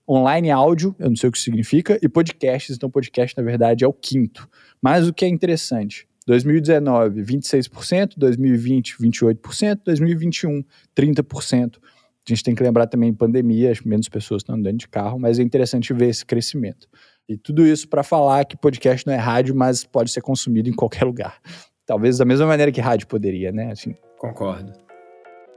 online 0.08 0.50
áudio, 0.50 0.94
eu 0.98 1.08
não 1.08 1.16
sei 1.16 1.28
o 1.28 1.32
que 1.32 1.38
significa, 1.38 1.98
e 2.02 2.08
podcasts. 2.08 2.76
Então, 2.76 2.90
podcast, 2.90 3.36
na 3.36 3.42
verdade, 3.42 3.84
é 3.84 3.88
o 3.88 3.92
quinto. 3.92 4.48
Mas 4.80 5.06
o 5.06 5.12
que 5.12 5.24
é 5.24 5.28
interessante, 5.28 6.06
2019, 6.26 7.22
26%, 7.22 8.14
2020, 8.16 8.96
28%, 8.98 9.80
2021, 9.84 10.64
30%. 10.96 11.78
A 12.24 12.30
gente 12.30 12.44
tem 12.44 12.54
que 12.54 12.62
lembrar 12.62 12.86
também 12.86 13.12
pandemia, 13.12 13.72
menos 13.84 14.08
pessoas 14.08 14.42
estão 14.42 14.54
andando 14.54 14.78
de 14.78 14.88
carro, 14.88 15.18
mas 15.18 15.38
é 15.38 15.42
interessante 15.42 15.92
ver 15.92 16.08
esse 16.08 16.24
crescimento. 16.24 16.88
E 17.28 17.36
tudo 17.36 17.66
isso 17.66 17.88
para 17.88 18.02
falar 18.02 18.44
que 18.44 18.56
podcast 18.56 19.06
não 19.06 19.14
é 19.14 19.16
rádio, 19.16 19.54
mas 19.54 19.84
pode 19.84 20.10
ser 20.10 20.20
consumido 20.20 20.68
em 20.68 20.72
qualquer 20.72 21.04
lugar. 21.04 21.40
Talvez 21.84 22.18
da 22.18 22.24
mesma 22.24 22.46
maneira 22.46 22.70
que 22.70 22.80
rádio 22.80 23.08
poderia, 23.08 23.50
né? 23.50 23.72
Assim. 23.72 23.96
Concordo. 24.18 24.72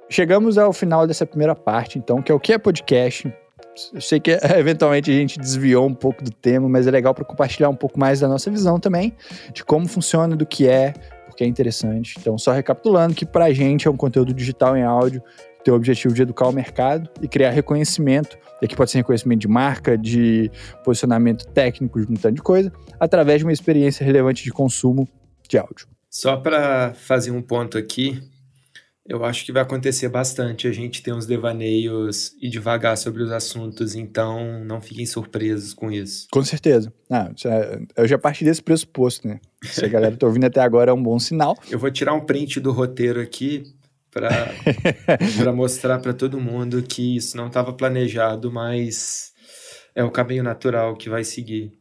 Chegamos 0.10 0.58
ao 0.58 0.74
final 0.74 1.06
dessa 1.06 1.26
primeira 1.26 1.56
parte, 1.56 2.00
então, 2.00 2.22
que 2.22 2.32
é 2.32 2.36
o 2.36 2.40
que 2.40 2.54
é 2.54 2.58
podcast. 2.58 3.32
Eu 3.94 4.02
sei 4.02 4.20
que 4.20 4.32
eventualmente 4.58 5.12
a 5.12 5.14
gente 5.14 5.40
desviou 5.40 5.86
um 5.88 5.94
pouco 5.94 6.24
do 6.24 6.32
tema, 6.32 6.68
mas 6.70 6.88
é 6.88 6.92
legal 6.92 7.14
para 7.14 7.26
compartilhar 7.26 7.70
um 7.70 7.76
pouco 7.76 8.00
mais 8.00 8.20
da 8.20 8.28
nossa 8.28 8.50
visão 8.50 8.80
também, 8.80 9.14
de 9.54 9.64
como 9.64 9.88
funciona, 9.88 10.36
do 10.36 10.46
que 10.46 10.68
é, 10.68 10.94
porque 11.28 11.44
é 11.44 11.48
interessante. 11.48 12.16
Então, 12.20 12.38
só 12.38 12.52
recapitulando 12.52 13.14
que 13.14 13.26
pra 13.26 13.52
gente 13.52 13.88
é 13.88 13.92
um 13.92 13.98
conteúdo 13.98 14.34
digital 14.34 14.76
em 14.78 14.84
áudio, 14.84 15.22
tem 15.64 15.74
o 15.74 15.78
objetivo 15.78 16.14
de 16.14 16.22
educar 16.22 16.48
o 16.48 16.52
mercado 16.52 17.10
e 17.22 17.28
criar 17.28 17.50
reconhecimento. 17.50 18.38
E 18.62 18.66
aqui 18.66 18.76
pode 18.76 18.92
ser 18.92 19.00
reconhecimento 19.00 19.40
de 19.40 19.48
marca, 19.48 19.98
de 19.98 20.52
posicionamento 20.84 21.46
técnico, 21.48 22.00
de 22.06 22.12
um 22.12 22.16
tanto 22.16 22.36
de 22.36 22.42
coisa, 22.42 22.72
através 23.00 23.40
de 23.40 23.46
uma 23.46 23.52
experiência 23.52 24.06
relevante 24.06 24.44
de 24.44 24.52
consumo 24.52 25.08
de 25.50 25.58
áudio. 25.58 25.88
Só 26.08 26.38
para 26.38 26.94
fazer 26.94 27.32
um 27.32 27.42
ponto 27.42 27.78
aqui, 27.78 28.22
eu 29.08 29.24
acho 29.24 29.46
que 29.46 29.52
vai 29.52 29.62
acontecer 29.62 30.10
bastante 30.10 30.68
a 30.68 30.72
gente 30.72 31.04
ter 31.04 31.14
uns 31.14 31.28
devaneios 31.28 32.34
e 32.42 32.50
devagar 32.50 32.98
sobre 32.98 33.22
os 33.22 33.32
assuntos, 33.32 33.94
então 33.94 34.64
não 34.66 34.82
fiquem 34.82 35.06
surpresos 35.06 35.76
com 35.76 35.92
isso. 35.92 36.28
Com 36.32 36.44
certeza. 36.44 36.92
Ah, 37.10 37.32
é, 37.46 37.80
eu 37.98 38.08
já 38.08 38.18
parti 38.18 38.44
desse 38.44 38.64
pressuposto, 38.64 39.28
né? 39.28 39.40
Se 39.64 39.86
a 39.86 39.88
galera 39.88 40.18
tá 40.18 40.26
ouvindo 40.26 40.46
até 40.46 40.60
agora 40.60 40.90
é 40.90 40.94
um 40.94 41.02
bom 41.02 41.20
sinal. 41.20 41.56
Eu 41.70 41.78
vou 41.78 41.92
tirar 41.92 42.14
um 42.14 42.22
print 42.22 42.60
do 42.60 42.72
roteiro 42.72 43.20
aqui 43.20 43.64
para 44.12 45.52
mostrar 45.54 46.00
para 46.00 46.14
todo 46.14 46.40
mundo 46.40 46.82
que 46.82 47.18
isso 47.18 47.38
não 47.38 47.48
estava 47.48 47.74
planejado, 47.74 48.52
mas 48.52 49.34
é 49.94 50.04
o 50.04 50.12
caminho 50.12 50.44
natural 50.44 50.96
que 50.96 51.10
vai 51.10 51.24
seguir. 51.24 51.74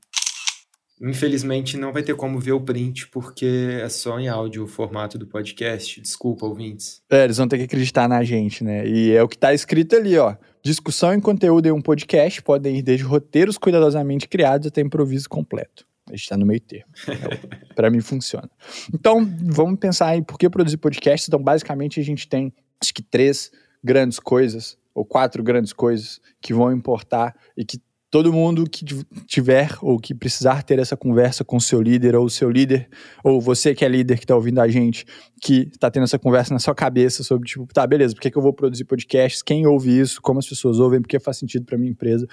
Infelizmente 1.01 1.77
não 1.77 1.93
vai 1.93 2.03
ter 2.03 2.15
como 2.15 2.39
ver 2.39 2.53
o 2.53 2.61
print, 2.61 3.09
porque 3.09 3.79
é 3.83 3.89
só 3.89 4.19
em 4.19 4.29
áudio 4.29 4.65
o 4.65 4.69
formato 4.69 5.19
do 5.19 5.27
podcast. 5.27 6.01
Desculpa, 6.01 6.47
ouvintes. 6.47 7.03
É, 7.11 7.25
eles 7.25 7.37
vão 7.37 7.49
ter 7.49 7.59
que 7.59 7.65
acreditar 7.65 8.09
na 8.09 8.23
gente, 8.23 8.63
né? 8.63 8.87
E 8.87 9.13
é 9.13 9.23
o 9.23 9.29
que 9.29 9.37
tá 9.37 9.53
escrito 9.53 9.97
ali, 9.97 10.17
ó. 10.17 10.37
Discussão 10.63 11.13
em 11.13 11.21
conteúdo 11.21 11.67
em 11.67 11.73
um 11.73 11.81
podcast 11.83 12.41
podem 12.43 12.79
ir 12.79 12.83
desde 12.83 13.05
roteiros 13.05 13.59
cuidadosamente 13.59 14.29
criados 14.29 14.69
até 14.69 14.81
improviso 14.81 15.29
completo. 15.29 15.85
A 16.09 16.17
gente 16.17 16.29
tá 16.29 16.37
no 16.37 16.47
meio 16.47 16.61
termo. 16.61 16.93
É, 17.09 17.75
para 17.75 17.91
mim 17.91 18.01
funciona. 18.01 18.49
Então, 18.93 19.29
vamos 19.43 19.79
pensar 19.81 20.17
em 20.17 20.23
por 20.23 20.39
que 20.39 20.49
produzir 20.49 20.77
podcast. 20.77 21.29
Então, 21.29 21.43
basicamente, 21.43 21.99
a 21.99 22.05
gente 22.05 22.29
tem, 22.29 22.53
acho 22.81 22.95
que, 22.95 23.03
três 23.03 23.51
grandes 23.83 24.21
coisas, 24.21 24.79
ou 24.95 25.05
quatro 25.05 25.43
grandes 25.43 25.73
coisas, 25.73 26.21
que 26.41 26.55
vão 26.55 26.73
importar 26.73 27.35
e 27.57 27.65
que 27.65 27.81
todo 28.15 28.33
mundo 28.33 28.63
que 28.71 28.85
tiver 29.27 29.77
ou 29.83 29.99
que 29.99 30.15
precisar 30.15 30.63
ter 30.63 30.79
essa 30.79 30.97
conversa 30.97 31.45
com 31.45 31.59
seu 31.59 31.83
líder 31.83 32.15
ou 32.15 32.29
seu 32.29 32.49
líder, 32.49 32.89
ou 33.25 33.41
você 33.41 33.75
que 33.75 33.85
é 33.85 33.89
líder 33.89 34.19
que 34.19 34.25
está 34.25 34.37
ouvindo 34.37 34.61
a 34.61 34.69
gente, 34.69 35.05
que 35.43 35.69
está 35.73 35.91
tendo 35.91 36.05
essa 36.05 36.17
conversa 36.17 36.55
na 36.55 36.61
sua 36.61 36.77
cabeça 36.77 37.25
sobre, 37.25 37.49
tipo, 37.49 37.67
tá, 37.75 37.85
beleza, 37.85 38.15
por 38.15 38.21
que, 38.21 38.31
que 38.31 38.39
eu 38.39 38.43
vou 38.43 38.53
produzir 38.53 38.85
podcasts? 38.85 39.43
Quem 39.43 39.67
ouve 39.67 39.99
isso? 39.99 40.23
Como 40.23 40.39
as 40.39 40.49
pessoas 40.49 40.79
ouvem? 40.79 41.01
Porque 41.01 41.19
faz 41.19 41.39
sentido 41.39 41.65
para 41.65 41.77
minha 41.77 41.91
empresa? 41.91 42.29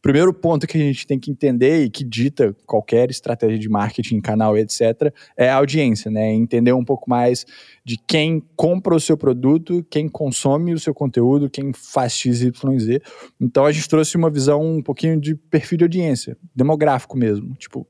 Primeiro 0.00 0.32
ponto 0.32 0.66
que 0.66 0.76
a 0.76 0.80
gente 0.80 1.06
tem 1.06 1.18
que 1.18 1.30
entender 1.30 1.84
e 1.84 1.90
que 1.90 2.04
dita 2.04 2.54
qualquer 2.66 3.10
estratégia 3.10 3.58
de 3.58 3.68
marketing, 3.68 4.20
canal, 4.20 4.56
etc., 4.56 5.12
é 5.36 5.48
a 5.48 5.56
audiência, 5.56 6.10
né? 6.10 6.32
Entender 6.32 6.72
um 6.72 6.84
pouco 6.84 7.08
mais 7.08 7.44
de 7.84 7.96
quem 8.06 8.42
compra 8.56 8.94
o 8.94 9.00
seu 9.00 9.16
produto, 9.16 9.84
quem 9.90 10.08
consome 10.08 10.72
o 10.72 10.78
seu 10.78 10.94
conteúdo, 10.94 11.50
quem 11.50 11.72
faz 11.72 12.12
X, 12.12 12.42
Y, 12.42 12.78
Z. 12.78 13.02
Então 13.40 13.64
a 13.64 13.72
gente 13.72 13.88
trouxe 13.88 14.16
uma 14.16 14.30
visão 14.30 14.62
um 14.62 14.82
pouquinho 14.82 15.20
de 15.20 15.34
perfil 15.34 15.78
de 15.78 15.84
audiência, 15.84 16.36
demográfico 16.54 17.16
mesmo. 17.16 17.54
Tipo, 17.54 17.86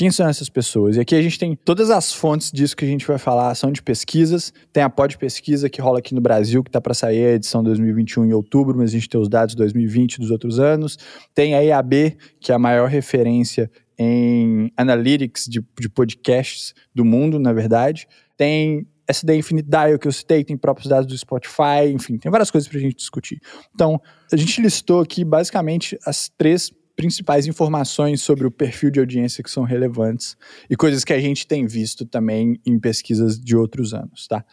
quem 0.00 0.10
são 0.10 0.26
essas 0.26 0.48
pessoas? 0.48 0.96
E 0.96 1.00
aqui 1.00 1.14
a 1.14 1.20
gente 1.20 1.38
tem 1.38 1.54
todas 1.54 1.90
as 1.90 2.10
fontes 2.10 2.50
disso 2.50 2.74
que 2.74 2.86
a 2.86 2.88
gente 2.88 3.06
vai 3.06 3.18
falar, 3.18 3.54
são 3.54 3.70
de 3.70 3.82
pesquisas. 3.82 4.50
Tem 4.72 4.82
a 4.82 4.88
Pod 4.88 5.18
Pesquisa 5.18 5.68
que 5.68 5.78
rola 5.78 5.98
aqui 5.98 6.14
no 6.14 6.22
Brasil, 6.22 6.64
que 6.64 6.70
está 6.70 6.80
para 6.80 6.94
sair 6.94 7.22
a 7.22 7.32
edição 7.34 7.62
2021 7.62 8.24
em 8.24 8.32
outubro, 8.32 8.78
mas 8.78 8.88
a 8.88 8.92
gente 8.94 9.10
tem 9.10 9.20
os 9.20 9.28
dados 9.28 9.54
2020 9.54 10.18
dos 10.18 10.30
outros 10.30 10.58
anos. 10.58 10.96
Tem 11.34 11.54
a 11.54 11.60
IAB, 11.60 12.16
que 12.40 12.50
é 12.50 12.54
a 12.54 12.58
maior 12.58 12.88
referência 12.88 13.70
em 13.98 14.72
analytics 14.74 15.44
de, 15.44 15.62
de 15.78 15.90
podcasts 15.90 16.72
do 16.94 17.04
mundo, 17.04 17.38
na 17.38 17.52
verdade. 17.52 18.08
Tem 18.38 18.86
SD 19.06 19.36
Infinite 19.36 19.68
Dial 19.68 19.98
que 19.98 20.08
eu 20.08 20.12
citei, 20.12 20.42
tem 20.42 20.56
próprios 20.56 20.88
dados 20.88 21.06
do 21.08 21.18
Spotify, 21.18 21.92
enfim, 21.92 22.16
tem 22.16 22.32
várias 22.32 22.50
coisas 22.50 22.66
para 22.66 22.78
a 22.78 22.80
gente 22.80 22.96
discutir. 22.96 23.38
Então, 23.74 24.00
a 24.32 24.36
gente 24.36 24.62
listou 24.62 25.02
aqui 25.02 25.26
basicamente 25.26 25.98
as 26.06 26.30
três 26.38 26.72
principais 27.00 27.46
informações 27.46 28.20
sobre 28.20 28.46
o 28.46 28.50
perfil 28.50 28.90
de 28.90 29.00
audiência 29.00 29.42
que 29.42 29.50
são 29.50 29.62
relevantes 29.62 30.36
e 30.68 30.76
coisas 30.76 31.02
que 31.02 31.14
a 31.14 31.18
gente 31.18 31.46
tem 31.46 31.66
visto 31.66 32.04
também 32.04 32.60
em 32.66 32.78
pesquisas 32.78 33.40
de 33.40 33.56
outros 33.56 33.94
anos, 33.94 34.28
tá? 34.28 34.44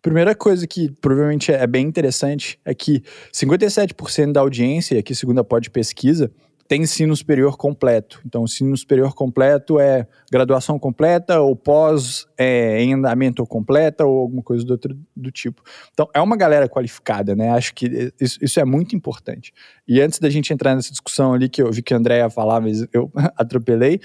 Primeira 0.00 0.32
coisa 0.32 0.68
que 0.68 0.88
provavelmente 1.00 1.50
é 1.50 1.66
bem 1.66 1.84
interessante 1.84 2.60
é 2.64 2.72
que 2.72 3.02
57% 3.34 4.30
da 4.30 4.40
audiência, 4.40 5.00
aqui 5.00 5.16
segundo 5.16 5.40
a 5.40 5.44
Pod 5.44 5.68
Pesquisa, 5.68 6.30
tem 6.70 6.82
ensino 6.82 7.16
superior 7.16 7.56
completo. 7.56 8.22
Então, 8.24 8.44
ensino 8.44 8.76
superior 8.76 9.12
completo 9.12 9.80
é 9.80 10.06
graduação 10.30 10.78
completa 10.78 11.40
ou 11.40 11.56
pós 11.56 12.28
é, 12.38 12.80
em 12.80 12.94
andamento 12.94 13.44
completa 13.44 14.06
ou 14.06 14.20
alguma 14.20 14.40
coisa 14.40 14.64
do, 14.64 14.70
outro, 14.70 14.96
do 15.16 15.32
tipo. 15.32 15.64
Então, 15.92 16.08
é 16.14 16.20
uma 16.20 16.36
galera 16.36 16.68
qualificada, 16.68 17.34
né? 17.34 17.50
Acho 17.50 17.74
que 17.74 18.12
isso, 18.20 18.38
isso, 18.40 18.60
é 18.60 18.64
muito 18.64 18.94
importante. 18.94 19.52
E 19.88 20.00
antes 20.00 20.20
da 20.20 20.30
gente 20.30 20.52
entrar 20.52 20.76
nessa 20.76 20.92
discussão 20.92 21.34
ali, 21.34 21.48
que 21.48 21.60
eu 21.60 21.72
vi 21.72 21.82
que 21.82 21.92
a 21.92 21.96
Andrea 21.96 22.30
falar, 22.30 22.60
mas 22.60 22.86
eu 22.92 23.10
atropelei, 23.36 24.00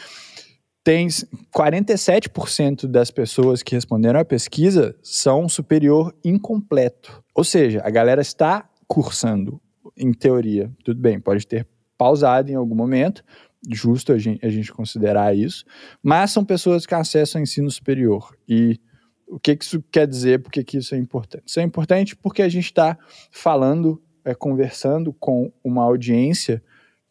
tem 0.83 1.07
47% 1.55 2.87
das 2.87 3.11
pessoas 3.11 3.61
que 3.61 3.75
responderam 3.75 4.19
à 4.19 4.25
pesquisa 4.25 4.95
são 5.03 5.47
superior 5.47 6.15
incompleto. 6.25 7.23
Ou 7.35 7.43
seja, 7.43 7.83
a 7.85 7.91
galera 7.91 8.23
está 8.23 8.67
cursando, 8.87 9.61
em 9.95 10.11
teoria. 10.11 10.71
Tudo 10.83 10.99
bem, 10.99 11.19
pode 11.19 11.45
ter 11.45 11.67
pausado 11.97 12.51
em 12.51 12.55
algum 12.55 12.75
momento, 12.75 13.23
justo 13.69 14.13
a 14.13 14.17
gente, 14.17 14.45
a 14.45 14.49
gente 14.49 14.71
considerar 14.71 15.35
isso, 15.35 15.65
mas 16.01 16.31
são 16.31 16.43
pessoas 16.45 16.85
que 16.85 16.93
acessam 16.93 17.41
ensino 17.41 17.69
superior. 17.69 18.35
E 18.47 18.79
o 19.27 19.39
que, 19.39 19.55
que 19.55 19.65
isso 19.65 19.83
quer 19.91 20.07
dizer, 20.07 20.41
por 20.41 20.51
que, 20.51 20.77
isso 20.77 20.93
é 20.93 20.97
importante? 20.97 21.43
Isso 21.47 21.59
é 21.59 21.63
importante 21.63 22.15
porque 22.15 22.41
a 22.41 22.49
gente 22.49 22.65
está 22.65 22.97
falando, 23.31 24.01
é, 24.23 24.33
conversando 24.35 25.13
com 25.13 25.51
uma 25.63 25.83
audiência 25.83 26.61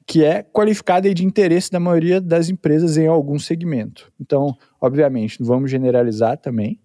que 0.06 0.22
é 0.22 0.42
qualificada 0.42 1.08
e 1.08 1.14
de 1.14 1.24
interesse 1.24 1.70
da 1.70 1.80
maioria 1.80 2.20
das 2.20 2.48
empresas 2.48 2.96
em 2.96 3.06
algum 3.06 3.38
segmento. 3.38 4.12
Então, 4.20 4.54
obviamente, 4.80 5.40
não 5.40 5.46
vamos 5.46 5.70
generalizar 5.70 6.36
também, 6.36 6.78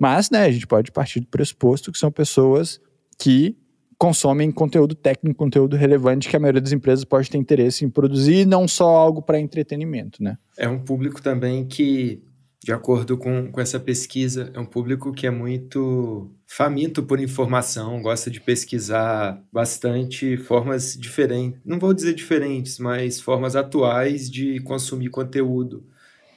mas 0.00 0.30
né, 0.30 0.44
a 0.44 0.50
gente 0.50 0.66
pode 0.66 0.90
partir 0.90 1.20
do 1.20 1.26
pressuposto 1.26 1.92
que 1.92 1.98
são 1.98 2.10
pessoas 2.10 2.80
que 3.18 3.56
consomem 4.02 4.50
conteúdo 4.50 4.96
técnico, 4.96 5.38
conteúdo 5.38 5.76
relevante 5.76 6.28
que 6.28 6.34
a 6.34 6.40
maioria 6.40 6.60
das 6.60 6.72
empresas 6.72 7.04
pode 7.04 7.30
ter 7.30 7.38
interesse 7.38 7.84
em 7.84 7.88
produzir, 7.88 8.44
não 8.44 8.66
só 8.66 8.96
algo 8.96 9.22
para 9.22 9.38
entretenimento, 9.38 10.20
né? 10.20 10.36
É 10.58 10.68
um 10.68 10.80
público 10.80 11.22
também 11.22 11.64
que, 11.64 12.20
de 12.64 12.72
acordo 12.72 13.16
com, 13.16 13.52
com 13.52 13.60
essa 13.60 13.78
pesquisa, 13.78 14.50
é 14.54 14.58
um 14.58 14.66
público 14.66 15.12
que 15.12 15.24
é 15.24 15.30
muito 15.30 16.28
faminto 16.48 17.04
por 17.04 17.20
informação, 17.20 18.02
gosta 18.02 18.28
de 18.28 18.40
pesquisar 18.40 19.40
bastante 19.52 20.36
formas 20.36 20.96
diferentes, 20.98 21.60
não 21.64 21.78
vou 21.78 21.94
dizer 21.94 22.12
diferentes, 22.12 22.80
mas 22.80 23.20
formas 23.20 23.54
atuais 23.54 24.28
de 24.28 24.58
consumir 24.62 25.10
conteúdo. 25.10 25.86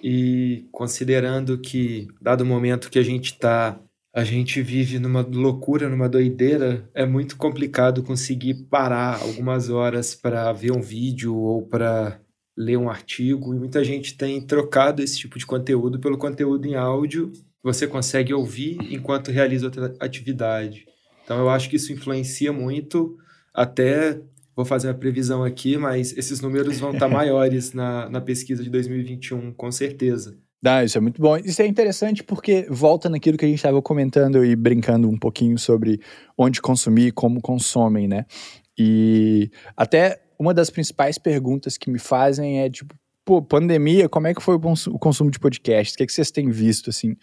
E 0.04 0.68
considerando 0.72 1.58
que, 1.58 2.10
dado 2.22 2.42
o 2.42 2.46
momento 2.46 2.92
que 2.92 3.00
a 3.00 3.04
gente 3.04 3.32
está 3.32 3.80
a 4.16 4.24
gente 4.24 4.62
vive 4.62 4.98
numa 4.98 5.20
loucura, 5.20 5.90
numa 5.90 6.08
doideira, 6.08 6.90
é 6.94 7.06
muito 7.06 7.36
complicado 7.36 8.02
conseguir 8.02 8.54
parar 8.70 9.22
algumas 9.22 9.70
horas 9.70 10.16
para 10.16 10.54
ver 10.54 10.72
um 10.72 10.82
vídeo 10.82 11.36
ou 11.36 11.68
para 11.68 12.22
ler 12.58 12.78
um 12.78 12.90
artigo. 12.90 13.54
E 13.54 13.60
muita 13.60 13.84
gente 13.84 14.18
tem 14.18 14.40
trocado 14.40 15.04
esse 15.04 15.18
tipo 15.20 15.38
de 15.38 15.46
conteúdo 15.46 16.00
pelo 16.00 16.18
conteúdo 16.18 16.66
em 16.66 16.76
áudio 16.76 17.30
que 17.34 17.44
você 17.62 17.86
consegue 17.86 18.34
ouvir 18.34 18.78
enquanto 18.90 19.32
realiza 19.32 19.66
outra 19.66 19.94
atividade. 20.00 20.86
Então 21.26 21.38
eu 21.38 21.50
acho 21.50 21.70
que 21.70 21.76
isso 21.76 21.92
influencia 21.92 22.54
muito. 22.54 23.18
Até 23.54 24.22
vou 24.56 24.64
fazer 24.64 24.88
uma 24.88 24.94
previsão 24.94 25.44
aqui, 25.44 25.76
mas 25.76 26.16
esses 26.18 26.40
números 26.40 26.80
vão 26.80 26.94
estar 26.94 27.10
maiores 27.10 27.74
na, 27.74 28.10
na 28.10 28.22
pesquisa 28.22 28.64
de 28.64 28.70
2021, 28.70 29.52
com 29.52 29.70
certeza. 29.74 30.38
Ah, 30.66 30.84
isso 30.84 30.98
é 30.98 31.02
muito 31.02 31.22
bom. 31.22 31.38
Isso 31.38 31.62
é 31.62 31.68
interessante 31.68 32.24
porque 32.24 32.66
volta 32.70 33.08
naquilo 33.10 33.38
que 33.38 33.46
a 33.46 33.48
gente 33.48 33.58
estava 33.58 33.82
comentando 33.82 34.44
e 34.44 34.56
brincando 34.56 35.08
um 35.08 35.18
pouquinho 35.18 35.58
sobre 35.60 36.00
onde 36.38 36.62
consumir 36.62 37.12
como 37.12 37.40
consomem, 37.42 38.08
né? 38.08 38.26
E 38.78 39.52
até 39.78 40.22
uma 40.40 40.54
das 40.54 40.70
principais 40.70 41.18
perguntas 41.18 41.78
que 41.78 41.90
me 41.90 42.00
fazem 42.00 42.62
é 42.62 42.70
tipo, 42.70 42.96
pô, 43.24 43.42
pandemia, 43.42 44.10
como 44.10 44.28
é 44.28 44.34
que 44.34 44.42
foi 44.42 44.56
o 44.56 45.00
consumo 45.00 45.32
de 45.32 45.40
podcasts? 45.40 45.94
O 45.94 45.98
que, 45.98 46.04
é 46.04 46.06
que 46.06 46.14
vocês 46.14 46.32
têm 46.32 46.50
visto, 46.50 46.90
assim? 46.90 47.16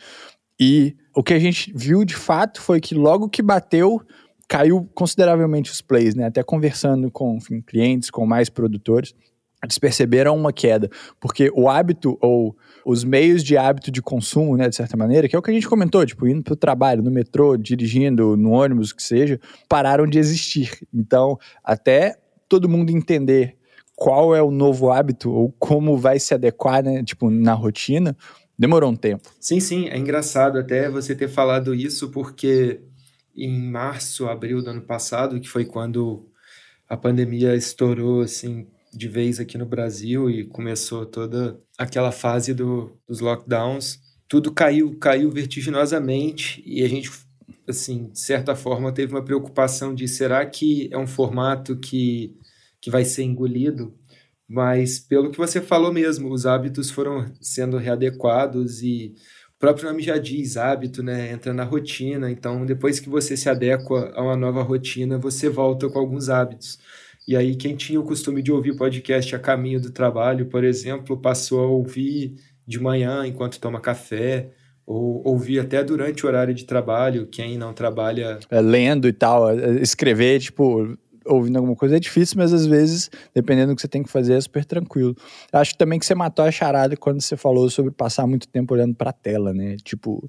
E 0.58 0.96
o 1.14 1.22
que 1.22 1.34
a 1.34 1.38
gente 1.38 1.72
viu 1.74 2.04
de 2.04 2.14
fato 2.14 2.60
foi 2.60 2.80
que 2.80 2.94
logo 2.94 3.28
que 3.28 3.42
bateu, 3.42 4.00
caiu 4.48 4.88
consideravelmente 4.94 5.70
os 5.70 5.80
plays, 5.80 6.14
né? 6.14 6.26
Até 6.26 6.42
conversando 6.42 7.10
com 7.10 7.36
enfim, 7.36 7.60
clientes, 7.60 8.10
com 8.10 8.24
mais 8.26 8.48
produtores, 8.48 9.14
eles 9.62 9.78
perceberam 9.78 10.36
uma 10.36 10.52
queda, 10.52 10.90
porque 11.20 11.50
o 11.54 11.68
hábito 11.68 12.18
ou 12.20 12.56
os 12.84 13.04
meios 13.04 13.44
de 13.44 13.56
hábito 13.56 13.90
de 13.90 14.02
consumo, 14.02 14.56
né, 14.56 14.68
de 14.68 14.74
certa 14.74 14.96
maneira, 14.96 15.28
que 15.28 15.36
é 15.36 15.38
o 15.38 15.42
que 15.42 15.50
a 15.50 15.54
gente 15.54 15.68
comentou, 15.68 16.04
tipo, 16.04 16.26
indo 16.26 16.42
para 16.42 16.54
o 16.54 16.56
trabalho, 16.56 17.02
no 17.02 17.10
metrô, 17.10 17.56
dirigindo, 17.56 18.36
no 18.36 18.50
ônibus, 18.50 18.92
que 18.92 19.02
seja, 19.02 19.38
pararam 19.68 20.06
de 20.06 20.18
existir. 20.18 20.70
Então, 20.92 21.38
até 21.62 22.16
todo 22.48 22.68
mundo 22.68 22.90
entender 22.90 23.56
qual 23.94 24.34
é 24.34 24.42
o 24.42 24.50
novo 24.50 24.90
hábito 24.90 25.30
ou 25.30 25.54
como 25.58 25.96
vai 25.96 26.18
se 26.18 26.34
adequar, 26.34 26.82
né, 26.82 27.04
tipo, 27.04 27.30
na 27.30 27.54
rotina, 27.54 28.16
Demorou 28.62 28.90
um 28.90 28.96
tempo. 28.96 29.28
Sim, 29.40 29.58
sim, 29.58 29.88
é 29.88 29.98
engraçado 29.98 30.56
até 30.56 30.88
você 30.88 31.16
ter 31.16 31.28
falado 31.28 31.74
isso, 31.74 32.10
porque 32.10 32.80
em 33.34 33.60
março, 33.68 34.28
abril 34.28 34.62
do 34.62 34.70
ano 34.70 34.82
passado, 34.82 35.40
que 35.40 35.48
foi 35.48 35.64
quando 35.64 36.28
a 36.88 36.96
pandemia 36.96 37.56
estourou 37.56 38.20
assim 38.20 38.68
de 38.92 39.08
vez 39.08 39.40
aqui 39.40 39.56
no 39.56 39.66
Brasil 39.66 40.28
e 40.28 40.44
começou 40.44 41.06
toda 41.06 41.58
aquela 41.78 42.12
fase 42.12 42.52
do, 42.52 42.92
dos 43.08 43.20
lockdowns, 43.20 44.00
tudo 44.28 44.52
caiu, 44.52 44.98
caiu 44.98 45.30
vertiginosamente 45.30 46.62
e 46.66 46.82
a 46.82 46.88
gente 46.88 47.10
assim, 47.68 48.08
de 48.10 48.18
certa 48.18 48.54
forma 48.56 48.92
teve 48.92 49.14
uma 49.14 49.24
preocupação 49.24 49.94
de 49.94 50.08
será 50.08 50.44
que 50.44 50.88
é 50.92 50.98
um 50.98 51.06
formato 51.06 51.76
que 51.76 52.36
que 52.80 52.90
vai 52.90 53.04
ser 53.04 53.22
engolido? 53.22 53.94
Mas 54.48 54.98
pelo 54.98 55.30
que 55.30 55.38
você 55.38 55.60
falou 55.62 55.92
mesmo, 55.92 56.30
os 56.30 56.44
hábitos 56.44 56.90
foram 56.90 57.32
sendo 57.40 57.78
readequados 57.78 58.82
e 58.82 59.14
o 59.56 59.58
próprio 59.58 59.88
nome 59.88 60.02
já 60.02 60.18
diz 60.18 60.56
hábito, 60.56 61.02
né? 61.02 61.32
Entra 61.32 61.54
na 61.54 61.64
rotina. 61.64 62.30
Então, 62.30 62.66
depois 62.66 62.98
que 63.00 63.08
você 63.08 63.36
se 63.36 63.48
adequa 63.48 64.12
a 64.14 64.22
uma 64.22 64.36
nova 64.36 64.62
rotina, 64.62 65.16
você 65.16 65.48
volta 65.48 65.88
com 65.88 65.98
alguns 65.98 66.28
hábitos. 66.28 66.78
E 67.26 67.36
aí, 67.36 67.54
quem 67.54 67.76
tinha 67.76 68.00
o 68.00 68.04
costume 68.04 68.42
de 68.42 68.50
ouvir 68.50 68.76
podcast 68.76 69.34
a 69.34 69.38
caminho 69.38 69.80
do 69.80 69.90
trabalho, 69.90 70.46
por 70.46 70.64
exemplo, 70.64 71.16
passou 71.16 71.60
a 71.60 71.66
ouvir 71.66 72.34
de 72.66 72.80
manhã 72.80 73.26
enquanto 73.26 73.60
toma 73.60 73.80
café, 73.80 74.50
ou 74.86 75.22
ouvir 75.24 75.60
até 75.60 75.82
durante 75.84 76.24
o 76.24 76.28
horário 76.28 76.52
de 76.52 76.64
trabalho, 76.64 77.26
quem 77.26 77.56
não 77.56 77.72
trabalha. 77.72 78.38
É, 78.50 78.60
lendo 78.60 79.06
e 79.06 79.12
tal, 79.12 79.50
é, 79.50 79.80
escrever, 79.80 80.40
tipo, 80.40 80.96
ouvindo 81.24 81.56
alguma 81.56 81.76
coisa 81.76 81.96
é 81.96 82.00
difícil, 82.00 82.36
mas 82.38 82.52
às 82.52 82.66
vezes, 82.66 83.10
dependendo 83.34 83.72
do 83.72 83.76
que 83.76 83.82
você 83.82 83.88
tem 83.88 84.02
que 84.02 84.10
fazer, 84.10 84.34
é 84.34 84.40
super 84.40 84.64
tranquilo. 84.64 85.14
Acho 85.52 85.76
também 85.76 85.98
que 85.98 86.06
você 86.06 86.14
matou 86.14 86.44
a 86.44 86.50
charada 86.50 86.96
quando 86.96 87.20
você 87.20 87.36
falou 87.36 87.70
sobre 87.70 87.92
passar 87.92 88.26
muito 88.26 88.48
tempo 88.48 88.74
olhando 88.74 88.94
pra 88.94 89.12
tela, 89.12 89.52
né? 89.52 89.76
Tipo, 89.84 90.28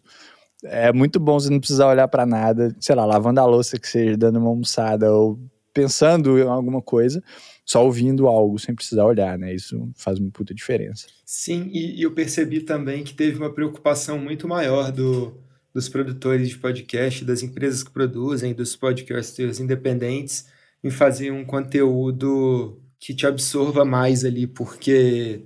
é 0.63 0.93
muito 0.93 1.19
bom 1.19 1.39
você 1.39 1.50
não 1.50 1.59
precisar 1.59 1.88
olhar 1.88 2.07
para 2.07 2.25
nada, 2.25 2.75
sei 2.79 2.95
lá, 2.95 3.05
lavando 3.05 3.39
a 3.39 3.45
louça 3.45 3.79
que 3.79 3.88
seja, 3.88 4.15
dando 4.15 4.39
uma 4.39 4.50
almoçada 4.50 5.12
ou 5.12 5.39
pensando 5.73 6.37
em 6.37 6.43
alguma 6.43 6.81
coisa, 6.81 7.23
só 7.65 7.83
ouvindo 7.83 8.27
algo 8.27 8.59
sem 8.59 8.75
precisar 8.75 9.05
olhar, 9.05 9.37
né? 9.37 9.53
Isso 9.53 9.89
faz 9.95 10.19
uma 10.19 10.29
puta 10.29 10.53
diferença. 10.53 11.07
Sim, 11.25 11.69
e, 11.73 11.99
e 11.99 12.03
eu 12.03 12.11
percebi 12.13 12.61
também 12.61 13.03
que 13.03 13.13
teve 13.13 13.37
uma 13.37 13.53
preocupação 13.53 14.19
muito 14.19 14.47
maior 14.47 14.91
do, 14.91 15.37
dos 15.73 15.89
produtores 15.89 16.49
de 16.49 16.57
podcast, 16.57 17.25
das 17.25 17.41
empresas 17.41 17.83
que 17.83 17.91
produzem, 17.91 18.53
dos 18.53 18.75
podcasters 18.75 19.59
independentes, 19.59 20.47
em 20.83 20.89
fazer 20.89 21.31
um 21.31 21.45
conteúdo 21.45 22.79
que 22.99 23.13
te 23.13 23.25
absorva 23.25 23.83
mais 23.83 24.23
ali, 24.23 24.45
porque 24.45 25.45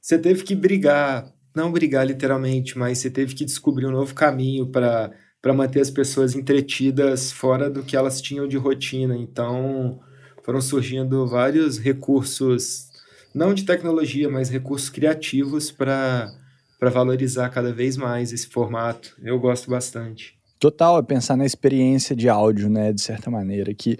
você 0.00 0.18
teve 0.18 0.44
que 0.44 0.54
brigar, 0.54 1.30
não 1.54 1.72
brigar 1.72 2.06
literalmente, 2.06 2.78
mas 2.78 2.98
você 2.98 3.10
teve 3.10 3.34
que 3.34 3.44
descobrir 3.44 3.86
um 3.86 3.90
novo 3.90 4.14
caminho 4.14 4.66
para 4.66 5.12
para 5.46 5.54
manter 5.54 5.80
as 5.80 5.90
pessoas 5.90 6.34
entretidas 6.34 7.30
fora 7.30 7.70
do 7.70 7.84
que 7.84 7.96
elas 7.96 8.20
tinham 8.20 8.48
de 8.48 8.56
rotina. 8.56 9.16
Então, 9.16 10.00
foram 10.42 10.60
surgindo 10.60 11.24
vários 11.24 11.78
recursos, 11.78 12.88
não 13.32 13.54
de 13.54 13.64
tecnologia, 13.64 14.28
mas 14.28 14.50
recursos 14.50 14.90
criativos 14.90 15.70
para 15.70 16.36
valorizar 16.80 17.48
cada 17.50 17.72
vez 17.72 17.96
mais 17.96 18.32
esse 18.32 18.48
formato. 18.48 19.14
Eu 19.22 19.38
gosto 19.38 19.70
bastante. 19.70 20.35
Total, 20.58 20.98
é 20.98 21.02
pensar 21.02 21.36
na 21.36 21.44
experiência 21.44 22.16
de 22.16 22.30
áudio, 22.30 22.70
né, 22.70 22.90
de 22.90 23.02
certa 23.02 23.30
maneira, 23.30 23.74
que 23.74 23.98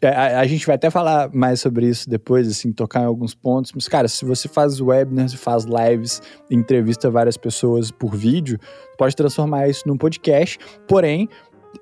é, 0.00 0.08
a, 0.08 0.40
a, 0.40 0.46
gente 0.46 0.66
vai 0.66 0.76
até 0.76 0.88
falar 0.88 1.30
mais 1.34 1.60
sobre 1.60 1.86
isso 1.86 2.08
depois, 2.08 2.48
assim, 2.48 2.72
tocar 2.72 3.02
em 3.02 3.04
alguns 3.04 3.34
pontos, 3.34 3.72
mas, 3.74 3.86
cara, 3.86 4.08
se 4.08 4.24
você 4.24 4.48
faz 4.48 4.80
webinars, 4.80 5.34
faz 5.34 5.64
lives, 5.64 6.22
entrevista 6.50 7.10
várias 7.10 7.36
pessoas 7.36 7.90
por 7.90 8.16
vídeo, 8.16 8.58
pode 8.96 9.14
transformar 9.14 9.68
isso 9.68 9.86
num 9.86 9.98
podcast, 9.98 10.58
porém, 10.88 11.28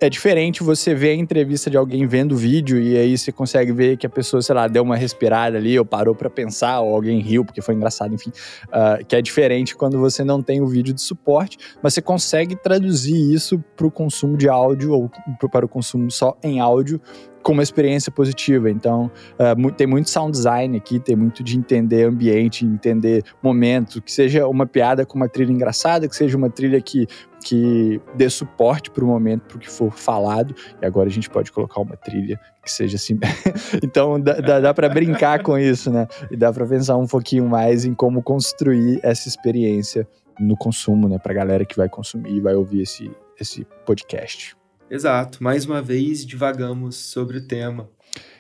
é 0.01 0.09
diferente 0.09 0.63
você 0.63 0.95
ver 0.95 1.11
a 1.11 1.15
entrevista 1.15 1.71
de 1.71 1.77
alguém 1.77 2.07
vendo 2.07 2.33
o 2.33 2.37
vídeo 2.37 2.81
e 2.81 2.97
aí 2.97 3.17
você 3.17 3.33
consegue 3.33 3.73
ver 3.73 3.97
que 3.97 4.07
a 4.07 4.11
pessoa, 4.11 4.43
sei 4.43 4.55
lá, 4.55 4.69
deu 4.69 4.83
uma 4.83 4.97
respirada 4.97 5.57
ali 5.57 5.79
ou 5.79 5.85
parou 5.85 6.15
para 6.15 6.29
pensar 6.29 6.81
ou 6.81 6.95
alguém 6.95 7.21
riu 7.21 7.45
porque 7.45 7.63
foi 7.63 7.75
engraçado, 7.75 8.15
enfim. 8.15 8.31
Uh, 8.69 9.05
que 9.05 9.17
é 9.17 9.23
diferente 9.23 9.75
quando 9.75 9.99
você 9.99 10.23
não 10.23 10.43
tem 10.43 10.61
o 10.61 10.67
vídeo 10.67 10.93
de 10.93 11.01
suporte, 11.01 11.59
mas 11.83 11.95
você 11.95 12.03
consegue 12.03 12.55
traduzir 12.55 13.17
isso 13.33 13.59
para 13.77 13.87
o 13.87 13.91
consumo 13.91 14.37
de 14.37 14.49
áudio 14.49 14.93
ou 14.93 15.11
para 15.51 15.65
o 15.65 15.69
consumo 15.69 16.11
só 16.11 16.37
em 16.43 16.61
áudio 16.61 17.01
com 17.43 17.53
uma 17.53 17.63
experiência 17.63 18.13
positiva. 18.13 18.71
Então, 18.71 19.11
uh, 19.39 19.73
tem 19.73 19.87
muito 19.87 20.11
sound 20.11 20.33
design 20.33 20.77
aqui, 20.77 21.01
tem 21.01 21.17
muito 21.17 21.43
de 21.43 21.57
entender 21.57 22.05
ambiente, 22.05 22.65
entender 22.65 23.25
momento, 23.43 24.03
que 24.03 24.13
seja 24.13 24.47
uma 24.47 24.67
piada 24.67 25.07
com 25.07 25.17
uma 25.17 25.29
trilha 25.29 25.51
engraçada, 25.51 26.07
que 26.07 26.15
seja 26.15 26.37
uma 26.37 26.51
trilha 26.51 26.81
que 26.81 27.07
que 27.49 27.99
dê 28.15 28.29
suporte 28.29 28.91
para 28.91 29.03
o 29.03 29.07
momento, 29.07 29.47
para 29.47 29.57
o 29.57 29.61
que 29.61 29.71
for 29.71 29.91
falado. 29.91 30.55
E 30.83 30.85
agora 30.85 31.09
a 31.09 31.11
gente 31.11 31.31
pode 31.31 31.51
colocar 31.51 31.81
uma 31.81 31.97
trilha 31.97 32.39
que 32.63 32.71
seja 32.71 32.97
assim. 32.97 33.19
então 33.83 34.21
dá, 34.21 34.35
dá, 34.35 34.61
dá 34.61 34.75
para 34.75 34.87
brincar 34.91 35.43
com 35.43 35.59
isso, 35.59 35.91
né? 35.91 36.07
E 36.31 36.37
dá 36.37 36.53
para 36.53 36.67
pensar 36.67 36.99
um 36.99 37.07
pouquinho 37.07 37.49
mais 37.49 37.87
em 37.87 37.95
como 37.95 38.23
construir 38.23 39.01
essa 39.03 39.29
experiência 39.29 40.07
no 40.39 40.59
consumo, 40.59 41.09
né? 41.09 41.19
Para 41.19 41.33
a 41.33 41.37
galera 41.37 41.65
que 41.65 41.75
vai 41.75 41.89
consumir 41.89 42.35
e 42.35 42.41
vai 42.41 42.55
ouvir 42.55 42.83
esse, 42.83 43.11
esse 43.41 43.67
podcast. 43.87 44.58
Exato. 44.91 45.43
Mais 45.43 45.65
uma 45.67 45.83
vez, 45.83 46.25
divagamos 46.25 46.97
sobre 46.97 47.39
o 47.39 47.47
tema. 47.47 47.89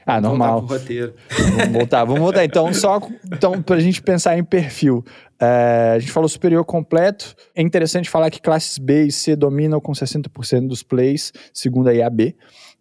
Ah, 0.07 0.23
normal. 0.23 0.61
Voltar 0.61 0.79
roteiro. 0.79 1.15
Vamos 1.29 1.73
voltar, 1.73 2.05
vamos 2.05 2.21
voltar. 2.21 2.45
Então, 2.45 2.73
só 2.73 2.99
então, 3.31 3.63
para 3.63 3.77
a 3.77 3.81
gente 3.81 4.01
pensar 4.01 4.39
em 4.39 4.43
perfil. 4.43 5.05
É, 5.39 5.93
a 5.97 5.99
gente 5.99 6.11
falou 6.11 6.29
superior 6.29 6.65
completo. 6.65 7.35
É 7.55 7.61
interessante 7.61 8.09
falar 8.09 8.31
que 8.31 8.41
classes 8.41 8.79
B 8.79 9.05
e 9.05 9.13
C 9.13 9.37
dominam 9.37 9.81
com 9.81 9.93
60% 9.93 10.67
dos 10.67 10.83
plays, 10.83 11.31
segundo 11.53 11.89
a 11.89 11.93
IAB, 11.93 12.35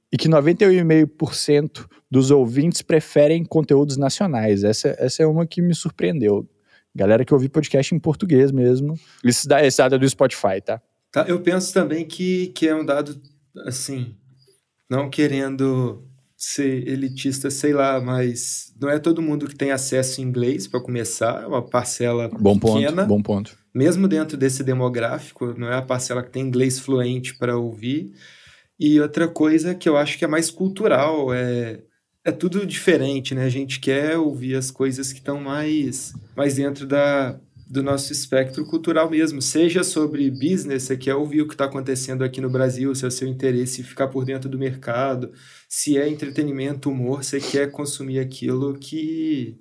e 0.09 0.17
que 0.17 0.29
91,5% 0.29 1.85
dos 2.09 2.31
ouvintes 2.31 2.81
preferem 2.81 3.43
conteúdos 3.43 3.97
nacionais. 3.97 4.63
Essa, 4.63 4.95
essa 4.97 5.21
é 5.21 5.27
uma 5.27 5.45
que 5.45 5.61
me 5.61 5.75
surpreendeu. 5.75 6.47
Galera 6.95 7.25
que 7.25 7.33
ouve 7.33 7.49
podcast 7.49 7.93
em 7.93 7.99
português 7.99 8.51
mesmo. 8.51 8.95
Esse 9.23 9.47
dado 9.47 9.95
é 9.95 9.97
do 9.99 10.09
Spotify, 10.09 10.61
tá? 10.65 10.81
tá? 11.11 11.25
Eu 11.27 11.41
penso 11.41 11.73
também 11.73 12.05
que, 12.05 12.47
que 12.55 12.67
é 12.67 12.73
um 12.73 12.85
dado, 12.85 13.21
assim, 13.65 14.15
não 14.89 15.09
querendo 15.09 16.03
ser 16.37 16.87
elitista, 16.87 17.49
sei 17.49 17.73
lá, 17.73 17.99
mas 17.99 18.71
não 18.79 18.89
é 18.89 18.99
todo 18.99 19.23
mundo 19.23 19.47
que 19.47 19.55
tem 19.55 19.71
acesso 19.71 20.21
em 20.21 20.23
inglês 20.23 20.67
para 20.67 20.79
começar, 20.79 21.41
é 21.41 21.47
uma 21.47 21.63
parcela 21.63 22.29
bom 22.29 22.59
pequena. 22.59 23.01
Ponto, 23.01 23.07
bom 23.07 23.21
ponto. 23.21 23.57
Mesmo 23.73 24.07
dentro 24.07 24.37
desse 24.37 24.63
demográfico, 24.63 25.55
não 25.57 25.67
é 25.67 25.77
a 25.77 25.81
parcela 25.81 26.21
que 26.21 26.29
tem 26.29 26.43
inglês 26.43 26.79
fluente 26.79 27.35
para 27.37 27.57
ouvir. 27.57 28.13
E 28.79 28.99
outra 29.01 29.27
coisa 29.27 29.73
que 29.73 29.89
eu 29.89 29.97
acho 29.97 30.17
que 30.17 30.25
é 30.25 30.27
mais 30.27 30.51
cultural, 30.51 31.33
é, 31.33 31.81
é 32.23 32.31
tudo 32.31 32.65
diferente, 32.65 33.33
né? 33.33 33.43
A 33.43 33.49
gente 33.49 33.79
quer 33.79 34.17
ouvir 34.17 34.55
as 34.55 34.69
coisas 34.69 35.11
que 35.11 35.19
estão 35.19 35.39
mais, 35.39 36.13
mais 36.35 36.55
dentro 36.55 36.85
da, 36.85 37.39
do 37.69 37.83
nosso 37.83 38.13
espectro 38.13 38.65
cultural 38.65 39.09
mesmo, 39.09 39.41
seja 39.41 39.83
sobre 39.83 40.31
business, 40.31 40.83
você 40.83 40.95
quer 40.95 41.15
ouvir 41.15 41.41
o 41.41 41.47
que 41.47 41.53
está 41.53 41.65
acontecendo 41.65 42.23
aqui 42.23 42.39
no 42.39 42.49
Brasil, 42.49 42.95
se 42.95 43.03
é 43.03 43.07
o 43.07 43.11
seu 43.11 43.27
interesse 43.27 43.83
ficar 43.83 44.07
por 44.07 44.23
dentro 44.23 44.49
do 44.49 44.57
mercado, 44.57 45.31
se 45.67 45.97
é 45.97 46.07
entretenimento, 46.07 46.89
humor, 46.89 47.23
você 47.23 47.41
quer 47.41 47.69
consumir 47.69 48.19
aquilo 48.19 48.79
que 48.79 49.59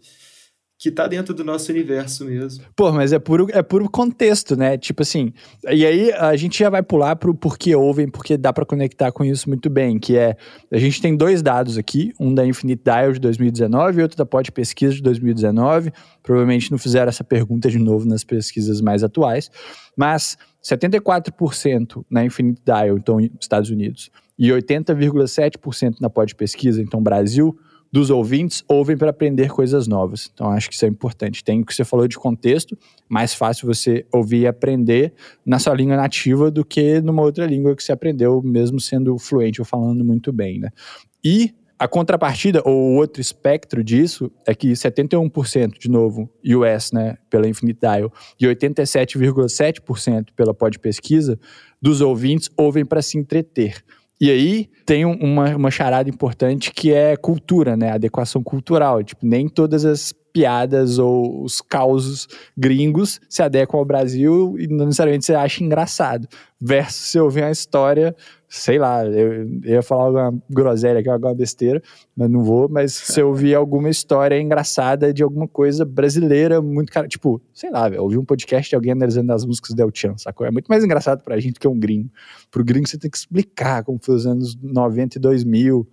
que 0.78 0.90
tá 0.90 1.06
dentro 1.06 1.32
do 1.32 1.42
nosso 1.42 1.72
universo 1.72 2.24
mesmo. 2.26 2.64
Pô, 2.76 2.92
mas 2.92 3.12
é 3.12 3.18
puro, 3.18 3.46
é 3.50 3.62
puro 3.62 3.88
contexto, 3.88 4.54
né? 4.56 4.76
Tipo 4.76 5.02
assim, 5.02 5.32
e 5.64 5.86
aí 5.86 6.12
a 6.12 6.36
gente 6.36 6.58
já 6.58 6.68
vai 6.68 6.82
pular 6.82 7.16
pro 7.16 7.34
porquê 7.34 7.74
ouvem, 7.74 8.08
porque 8.08 8.36
dá 8.36 8.52
para 8.52 8.66
conectar 8.66 9.10
com 9.10 9.24
isso 9.24 9.48
muito 9.48 9.70
bem, 9.70 9.98
que 9.98 10.18
é, 10.18 10.36
a 10.70 10.78
gente 10.78 11.00
tem 11.00 11.16
dois 11.16 11.40
dados 11.40 11.78
aqui, 11.78 12.12
um 12.20 12.34
da 12.34 12.46
Infinite 12.46 12.82
Dial 12.84 13.12
de 13.12 13.20
2019 13.20 13.98
e 13.98 14.02
outro 14.02 14.18
da 14.18 14.26
Pod 14.26 14.52
Pesquisa 14.52 14.94
de 14.94 15.02
2019, 15.02 15.92
provavelmente 16.22 16.70
não 16.70 16.78
fizeram 16.78 17.08
essa 17.08 17.24
pergunta 17.24 17.70
de 17.70 17.78
novo 17.78 18.06
nas 18.06 18.22
pesquisas 18.22 18.82
mais 18.82 19.02
atuais, 19.02 19.50
mas 19.96 20.36
74% 20.62 22.04
na 22.10 22.22
Infinite 22.22 22.60
Dial, 22.64 22.98
então 22.98 23.18
Estados 23.40 23.70
Unidos, 23.70 24.10
e 24.38 24.48
80,7% 24.50 25.96
na 26.00 26.10
Pod 26.10 26.34
Pesquisa, 26.34 26.82
então 26.82 27.02
Brasil, 27.02 27.58
dos 27.96 28.10
ouvintes 28.10 28.62
ouvem 28.68 28.94
para 28.94 29.08
aprender 29.08 29.48
coisas 29.48 29.88
novas. 29.88 30.30
Então, 30.30 30.50
acho 30.50 30.68
que 30.68 30.74
isso 30.74 30.84
é 30.84 30.88
importante. 30.88 31.42
Tem 31.42 31.62
o 31.62 31.64
que 31.64 31.74
você 31.74 31.82
falou 31.82 32.06
de 32.06 32.18
contexto, 32.18 32.76
mais 33.08 33.32
fácil 33.32 33.66
você 33.66 34.04
ouvir 34.12 34.40
e 34.40 34.46
aprender 34.46 35.14
na 35.46 35.58
sua 35.58 35.74
língua 35.74 35.96
nativa 35.96 36.50
do 36.50 36.62
que 36.62 37.00
numa 37.00 37.22
outra 37.22 37.46
língua 37.46 37.74
que 37.74 37.82
você 37.82 37.92
aprendeu, 37.92 38.42
mesmo 38.42 38.78
sendo 38.78 39.16
fluente 39.16 39.62
ou 39.62 39.64
falando 39.64 40.04
muito 40.04 40.30
bem, 40.30 40.58
né? 40.58 40.68
E 41.24 41.54
a 41.78 41.88
contrapartida, 41.88 42.60
ou 42.66 42.96
outro 42.96 43.22
espectro 43.22 43.82
disso, 43.82 44.30
é 44.46 44.54
que 44.54 44.72
71%, 44.72 45.78
de 45.78 45.88
novo, 45.88 46.28
US, 46.44 46.92
né, 46.92 47.16
pela 47.30 47.48
Infinite 47.48 47.80
Dial, 47.80 48.12
e 48.38 48.44
87,7% 48.44 50.26
pela 50.36 50.52
Pod 50.52 50.78
Pesquisa, 50.78 51.38
dos 51.80 52.02
ouvintes 52.02 52.50
ouvem 52.58 52.84
para 52.84 53.00
se 53.00 53.16
entreter. 53.16 53.82
E 54.20 54.30
aí 54.30 54.68
tem 54.86 55.04
uma, 55.04 55.56
uma 55.56 55.70
charada 55.70 56.08
importante 56.08 56.72
que 56.72 56.92
é 56.92 57.16
cultura, 57.16 57.76
né? 57.76 57.90
Adequação 57.90 58.42
cultural. 58.42 59.02
Tipo, 59.02 59.26
nem 59.26 59.48
todas 59.48 59.84
as 59.84 60.12
piadas 60.36 60.98
ou 60.98 61.42
os 61.42 61.62
causos 61.62 62.28
gringos 62.54 63.18
se 63.26 63.42
adequam 63.42 63.78
ao 63.78 63.86
Brasil 63.86 64.54
e 64.58 64.66
não 64.66 64.84
necessariamente 64.84 65.24
você 65.24 65.34
acha 65.34 65.64
engraçado. 65.64 66.28
Versus 66.60 67.10
você 67.10 67.20
ouvir 67.20 67.42
uma 67.42 67.50
história, 67.50 68.14
sei 68.46 68.78
lá, 68.78 69.06
eu, 69.06 69.48
eu 69.64 69.74
ia 69.76 69.82
falar 69.82 70.04
alguma 70.04 70.42
groselha 70.50 71.00
aqui, 71.00 71.08
alguma 71.08 71.34
besteira, 71.34 71.82
mas 72.14 72.28
não 72.28 72.44
vou, 72.44 72.68
mas 72.68 72.92
se 72.92 73.18
eu 73.18 73.28
ouvir 73.28 73.54
alguma 73.54 73.88
história 73.88 74.38
engraçada 74.38 75.10
de 75.10 75.22
alguma 75.22 75.48
coisa 75.48 75.86
brasileira, 75.86 76.60
muito 76.60 76.92
cara, 76.92 77.08
tipo, 77.08 77.40
sei 77.54 77.70
lá, 77.70 77.88
velho, 77.88 78.02
ouvir 78.02 78.18
um 78.18 78.24
podcast 78.24 78.68
de 78.68 78.76
alguém 78.76 78.92
analisando 78.92 79.32
as 79.32 79.42
músicas 79.42 79.74
do 79.74 79.80
El 79.80 79.90
Chan, 79.92 80.18
sacou? 80.18 80.46
É 80.46 80.50
muito 80.50 80.66
mais 80.66 80.84
engraçado 80.84 81.22
pra 81.22 81.40
gente 81.40 81.58
que 81.58 81.66
um 81.66 81.78
gringo. 81.78 82.10
Pro 82.50 82.62
gringo 82.62 82.86
você 82.86 82.98
tem 82.98 83.10
que 83.10 83.16
explicar 83.16 83.84
como 83.84 83.98
foi 84.02 84.16
os 84.16 84.26
anos 84.26 84.54
90 84.62 85.16
e 85.16 85.20
2000, 85.20 85.88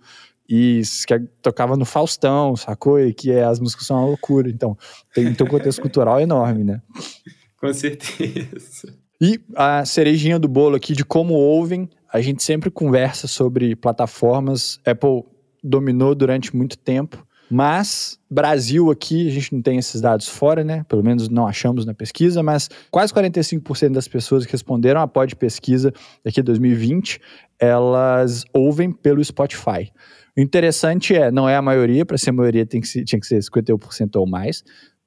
e 0.48 0.82
que 1.06 1.18
tocava 1.40 1.76
no 1.76 1.84
Faustão, 1.84 2.54
sacou? 2.56 3.00
E 3.00 3.14
que 3.14 3.30
é, 3.30 3.44
as 3.44 3.58
músicas 3.58 3.86
são 3.86 3.96
uma 3.98 4.06
loucura. 4.06 4.48
Então, 4.48 4.76
tem, 5.14 5.32
tem 5.32 5.46
um 5.46 5.50
contexto 5.50 5.80
cultural 5.80 6.20
enorme, 6.20 6.64
né? 6.64 6.82
Com 7.58 7.72
certeza. 7.72 8.94
E 9.20 9.40
a 9.56 9.84
cerejinha 9.84 10.38
do 10.38 10.48
bolo 10.48 10.76
aqui 10.76 10.92
de 10.92 11.04
como 11.04 11.34
ouvem, 11.34 11.88
a 12.12 12.20
gente 12.20 12.42
sempre 12.42 12.70
conversa 12.70 13.26
sobre 13.26 13.74
plataformas. 13.74 14.78
Apple 14.84 15.24
dominou 15.62 16.14
durante 16.14 16.54
muito 16.54 16.76
tempo, 16.76 17.26
mas 17.50 18.18
Brasil 18.30 18.90
aqui, 18.90 19.28
a 19.28 19.30
gente 19.30 19.54
não 19.54 19.62
tem 19.62 19.78
esses 19.78 20.00
dados 20.00 20.28
fora, 20.28 20.62
né? 20.62 20.84
Pelo 20.88 21.02
menos 21.02 21.28
não 21.28 21.46
achamos 21.46 21.86
na 21.86 21.94
pesquisa, 21.94 22.42
mas 22.42 22.68
quase 22.90 23.14
45% 23.14 23.92
das 23.92 24.08
pessoas 24.08 24.44
que 24.44 24.52
responderam 24.52 25.00
a 25.00 25.08
pod 25.08 25.34
pesquisa 25.36 25.92
aqui 26.24 26.42
2020, 26.42 27.20
elas 27.64 28.44
ouvem 28.52 28.92
pelo 28.92 29.24
Spotify. 29.24 29.90
O 30.36 30.40
interessante 30.40 31.14
é, 31.14 31.30
não 31.30 31.48
é 31.48 31.56
a 31.56 31.62
maioria, 31.62 32.04
para 32.04 32.18
ser 32.18 32.30
a 32.30 32.32
maioria 32.32 32.66
tem 32.66 32.80
que 32.80 32.88
ser, 32.88 33.04
tinha 33.04 33.20
que 33.20 33.26
ser 33.26 33.38
51% 33.38 34.16
ou 34.16 34.26
mais, 34.26 34.64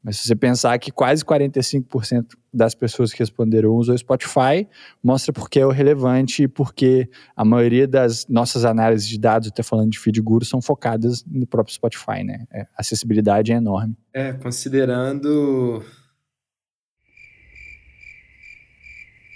mas 0.07 0.17
se 0.17 0.27
você 0.27 0.35
pensar 0.37 0.79
que 0.79 0.89
quase 0.89 1.21
45% 1.25 2.27
das 2.53 2.73
pessoas 2.73 3.11
que 3.11 3.19
responderam 3.19 3.71
usam 3.71 3.93
o 3.93 3.97
Spotify, 3.97 4.65
mostra 5.03 5.33
porque 5.33 5.59
é 5.59 5.65
o 5.65 5.69
relevante 5.69 6.43
e 6.43 6.47
porque 6.47 7.09
a 7.35 7.43
maioria 7.43 7.85
das 7.85 8.25
nossas 8.27 8.63
análises 8.63 9.05
de 9.05 9.19
dados, 9.19 9.49
até 9.49 9.61
falando 9.61 9.89
de 9.89 9.99
feed 9.99 10.21
guru, 10.21 10.45
são 10.45 10.61
focadas 10.61 11.25
no 11.25 11.45
próprio 11.45 11.75
Spotify, 11.75 12.23
né? 12.23 12.45
É, 12.51 12.61
a 12.61 12.67
acessibilidade 12.77 13.51
é 13.51 13.55
enorme. 13.55 13.97
É, 14.13 14.31
considerando... 14.31 15.83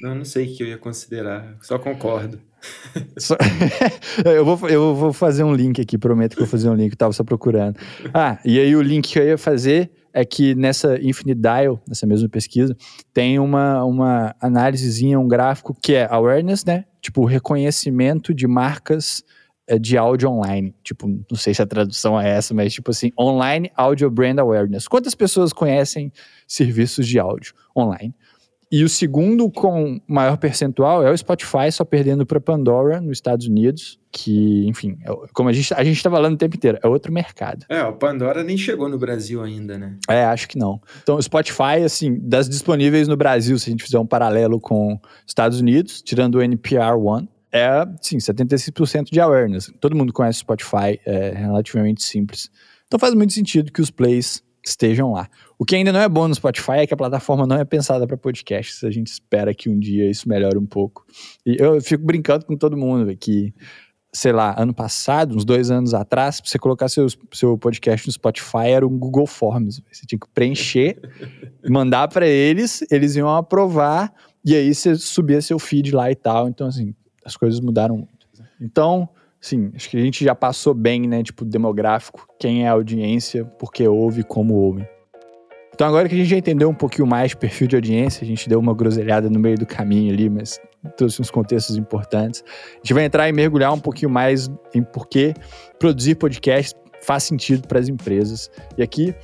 Não, 0.01 0.15
não 0.15 0.25
sei 0.25 0.45
o 0.45 0.55
que 0.55 0.63
eu 0.63 0.67
ia 0.67 0.77
considerar, 0.77 1.57
só 1.61 1.77
concordo. 1.77 2.41
Só... 3.17 3.35
eu, 4.25 4.45
vou, 4.45 4.69
eu 4.69 4.95
vou 4.95 5.13
fazer 5.13 5.43
um 5.43 5.53
link 5.53 5.81
aqui, 5.81 5.97
prometo 5.97 6.33
que 6.33 6.39
vou 6.39 6.47
fazer 6.47 6.69
um 6.69 6.75
link, 6.75 6.91
eu 6.91 6.97
tava 6.97 7.13
só 7.13 7.23
procurando. 7.23 7.77
Ah, 8.13 8.39
e 8.45 8.59
aí 8.59 8.75
o 8.75 8.81
link 8.81 9.11
que 9.11 9.19
eu 9.19 9.25
ia 9.25 9.37
fazer 9.37 9.91
é 10.13 10.25
que 10.25 10.53
nessa 10.55 10.99
Infinite 11.01 11.39
Dial, 11.39 11.81
nessa 11.87 12.05
mesma 12.05 12.27
pesquisa, 12.27 12.75
tem 13.13 13.39
uma, 13.39 13.83
uma 13.83 14.35
análisezinha, 14.41 15.19
um 15.19 15.27
gráfico 15.27 15.75
que 15.81 15.93
é 15.93 16.07
awareness, 16.11 16.65
né? 16.65 16.85
Tipo, 17.01 17.25
reconhecimento 17.25 18.33
de 18.33 18.45
marcas 18.47 19.23
eh, 19.67 19.79
de 19.79 19.97
áudio 19.97 20.29
online. 20.29 20.75
Tipo, 20.83 21.07
não 21.07 21.37
sei 21.37 21.53
se 21.53 21.61
a 21.61 21.65
tradução 21.65 22.19
é 22.19 22.29
essa, 22.29 22.53
mas 22.53 22.73
tipo 22.73 22.91
assim, 22.91 23.11
online 23.17 23.71
audio 23.75 24.09
brand 24.11 24.37
awareness. 24.37 24.87
Quantas 24.87 25.15
pessoas 25.15 25.53
conhecem 25.53 26.11
serviços 26.47 27.07
de 27.07 27.17
áudio 27.17 27.53
online? 27.75 28.13
E 28.71 28.85
o 28.85 28.89
segundo 28.89 29.51
com 29.51 29.99
maior 30.07 30.37
percentual 30.37 31.05
é 31.05 31.11
o 31.11 31.17
Spotify, 31.17 31.69
só 31.69 31.83
perdendo 31.83 32.25
para 32.25 32.39
Pandora 32.39 33.01
nos 33.01 33.17
Estados 33.17 33.45
Unidos, 33.45 33.99
que, 34.09 34.65
enfim, 34.65 34.97
é 35.03 35.09
como 35.33 35.49
a 35.49 35.53
gente 35.53 35.73
a 35.73 35.83
gente 35.83 35.97
está 35.97 36.09
falando 36.09 36.35
o 36.35 36.37
tempo 36.37 36.55
inteiro, 36.55 36.79
é 36.81 36.87
outro 36.87 37.11
mercado. 37.11 37.65
É, 37.67 37.83
o 37.83 37.93
Pandora 37.93 38.43
nem 38.43 38.57
chegou 38.57 38.87
no 38.87 38.97
Brasil 38.97 39.43
ainda, 39.43 39.77
né? 39.77 39.97
É, 40.09 40.23
acho 40.23 40.47
que 40.47 40.57
não. 40.57 40.79
Então, 41.03 41.17
o 41.17 41.21
Spotify, 41.21 41.83
assim, 41.83 42.17
das 42.21 42.47
disponíveis 42.47 43.09
no 43.09 43.17
Brasil, 43.17 43.59
se 43.59 43.69
a 43.69 43.71
gente 43.71 43.83
fizer 43.83 43.99
um 43.99 44.05
paralelo 44.05 44.57
com 44.57 44.97
Estados 45.27 45.59
Unidos, 45.59 46.01
tirando 46.01 46.35
o 46.35 46.41
NPR 46.41 46.97
One, 46.97 47.27
é, 47.51 47.85
sim, 48.01 48.17
75% 48.17 49.11
de 49.11 49.19
awareness. 49.19 49.69
Todo 49.81 49.95
mundo 49.97 50.13
conhece 50.13 50.37
o 50.37 50.41
Spotify, 50.41 50.97
é 51.05 51.31
relativamente 51.35 52.03
simples. 52.03 52.49
Então 52.87 52.97
faz 52.97 53.13
muito 53.13 53.33
sentido 53.33 53.71
que 53.71 53.81
os 53.81 53.91
plays 53.91 54.41
estejam 54.65 55.11
lá. 55.11 55.27
O 55.57 55.65
que 55.65 55.75
ainda 55.75 55.91
não 55.91 55.99
é 55.99 56.09
bom 56.09 56.27
no 56.27 56.35
Spotify 56.35 56.79
é 56.79 56.87
que 56.87 56.93
a 56.93 56.97
plataforma 56.97 57.45
não 57.47 57.57
é 57.57 57.65
pensada 57.65 58.05
para 58.05 58.17
podcasts. 58.17 58.83
A 58.83 58.91
gente 58.91 59.07
espera 59.07 59.53
que 59.53 59.69
um 59.69 59.79
dia 59.79 60.09
isso 60.09 60.27
melhore 60.27 60.57
um 60.57 60.65
pouco. 60.65 61.05
E 61.45 61.57
eu 61.59 61.81
fico 61.81 62.03
brincando 62.03 62.45
com 62.45 62.55
todo 62.55 62.77
mundo 62.77 63.15
que, 63.17 63.53
sei 64.13 64.31
lá, 64.31 64.55
ano 64.57 64.73
passado, 64.73 65.35
uns 65.35 65.45
dois 65.45 65.71
anos 65.71 65.93
atrás, 65.93 66.39
pra 66.39 66.49
você 66.49 66.59
colocar 66.59 66.89
seu, 66.89 67.07
seu 67.33 67.57
podcast 67.57 68.07
no 68.07 68.13
Spotify 68.13 68.69
era 68.69 68.87
um 68.87 68.97
Google 68.97 69.27
Forms. 69.27 69.81
Você 69.91 70.05
tinha 70.05 70.19
que 70.19 70.27
preencher, 70.33 70.99
mandar 71.67 72.07
para 72.07 72.27
eles, 72.27 72.83
eles 72.91 73.15
iam 73.15 73.29
aprovar 73.29 74.13
e 74.43 74.55
aí 74.55 74.73
você 74.73 74.95
subia 74.95 75.41
seu 75.41 75.59
feed 75.59 75.91
lá 75.91 76.11
e 76.11 76.15
tal. 76.15 76.47
Então, 76.47 76.67
assim, 76.67 76.93
as 77.25 77.35
coisas 77.35 77.59
mudaram 77.59 77.97
muito. 77.97 78.21
Então, 78.59 79.09
sim, 79.41 79.71
acho 79.75 79.89
que 79.89 79.97
a 79.97 80.01
gente 80.01 80.23
já 80.23 80.35
passou 80.35 80.73
bem, 80.73 81.07
né? 81.07 81.23
Tipo, 81.23 81.43
demográfico, 81.43 82.27
quem 82.39 82.63
é 82.63 82.69
a 82.69 82.73
audiência, 82.73 83.43
porque 83.59 83.85
ouve, 83.87 84.23
como 84.23 84.53
ouve. 84.53 84.87
Então, 85.73 85.87
agora 85.87 86.07
que 86.07 86.13
a 86.13 86.17
gente 86.17 86.29
já 86.29 86.37
entendeu 86.37 86.69
um 86.69 86.75
pouquinho 86.75 87.07
mais 87.07 87.33
perfil 87.33 87.67
de 87.67 87.75
audiência, 87.75 88.23
a 88.23 88.27
gente 88.27 88.47
deu 88.47 88.59
uma 88.59 88.73
groselhada 88.73 89.29
no 89.29 89.39
meio 89.39 89.57
do 89.57 89.65
caminho 89.65 90.13
ali, 90.13 90.29
mas 90.29 90.59
trouxe 90.95 91.21
uns 91.21 91.31
contextos 91.31 91.75
importantes. 91.75 92.43
A 92.73 92.77
gente 92.77 92.93
vai 92.93 93.05
entrar 93.05 93.27
e 93.27 93.31
mergulhar 93.31 93.73
um 93.73 93.79
pouquinho 93.79 94.11
mais 94.11 94.47
em 94.75 94.83
por 94.83 95.07
que 95.07 95.33
produzir 95.79 96.15
podcast 96.15 96.75
faz 97.01 97.23
sentido 97.23 97.67
para 97.67 97.79
as 97.79 97.89
empresas. 97.89 98.51
E 98.77 98.83
aqui 98.83 99.15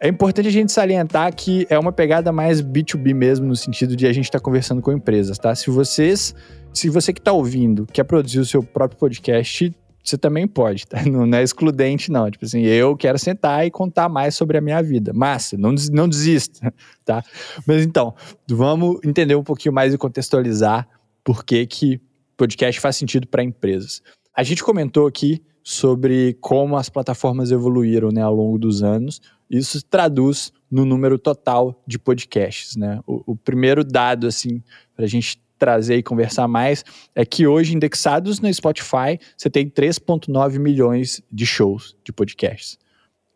é 0.00 0.08
importante 0.08 0.48
a 0.48 0.52
gente 0.52 0.72
salientar 0.72 1.34
que 1.34 1.66
é 1.70 1.78
uma 1.78 1.92
pegada 1.92 2.30
mais 2.32 2.60
B2B 2.62 3.14
mesmo, 3.14 3.46
no 3.46 3.56
sentido 3.56 3.96
de 3.96 4.06
a 4.06 4.12
gente 4.12 4.24
estar 4.24 4.38
tá 4.38 4.44
conversando 4.44 4.82
com 4.82 4.92
empresas, 4.92 5.38
tá? 5.38 5.54
Se 5.54 5.70
vocês 5.70 6.34
se 6.72 6.90
você 6.90 7.12
que 7.12 7.20
está 7.20 7.32
ouvindo 7.32 7.86
quer 7.86 8.04
produzir 8.04 8.38
o 8.38 8.44
seu 8.44 8.62
próprio 8.62 8.98
podcast, 8.98 9.74
você 10.04 10.16
também 10.16 10.46
pode, 10.46 10.86
tá? 10.86 11.02
Não, 11.06 11.36
é 11.36 11.42
excludente, 11.42 12.12
não. 12.12 12.30
Tipo 12.30 12.44
assim, 12.44 12.62
eu 12.62 12.96
quero 12.96 13.18
sentar 13.18 13.66
e 13.66 13.70
contar 13.70 14.08
mais 14.08 14.36
sobre 14.36 14.56
a 14.56 14.60
minha 14.60 14.80
vida. 14.82 15.12
Massa, 15.12 15.56
não, 15.58 15.74
não 15.90 16.08
desista, 16.08 16.72
tá? 17.04 17.24
Mas 17.66 17.82
então, 17.82 18.14
vamos 18.48 19.00
entender 19.04 19.34
um 19.34 19.42
pouquinho 19.42 19.74
mais 19.74 19.92
e 19.92 19.98
contextualizar 19.98 20.86
por 21.24 21.44
que, 21.44 21.66
que 21.66 22.00
podcast 22.36 22.80
faz 22.80 22.96
sentido 22.96 23.26
para 23.26 23.42
empresas. 23.42 24.00
A 24.34 24.44
gente 24.44 24.62
comentou 24.62 25.06
aqui 25.06 25.42
sobre 25.62 26.36
como 26.40 26.76
as 26.76 26.88
plataformas 26.88 27.50
evoluíram 27.50 28.10
né, 28.12 28.22
ao 28.22 28.34
longo 28.34 28.56
dos 28.58 28.84
anos. 28.84 29.20
Isso 29.50 29.84
traduz 29.84 30.52
no 30.70 30.84
número 30.84 31.18
total 31.18 31.82
de 31.86 31.98
podcasts. 31.98 32.76
Né? 32.76 33.00
O, 33.06 33.32
o 33.32 33.36
primeiro 33.36 33.84
dado, 33.84 34.26
assim, 34.26 34.62
para 34.94 35.04
a 35.04 35.08
gente 35.08 35.40
trazer 35.58 35.96
e 35.96 36.02
conversar 36.02 36.46
mais 36.46 36.84
é 37.14 37.24
que 37.24 37.46
hoje, 37.46 37.74
indexados 37.74 38.40
no 38.40 38.52
Spotify, 38.52 39.18
você 39.36 39.48
tem 39.48 39.68
3,9 39.68 40.58
milhões 40.58 41.22
de 41.30 41.46
shows 41.46 41.96
de 42.04 42.12
podcasts. 42.12 42.78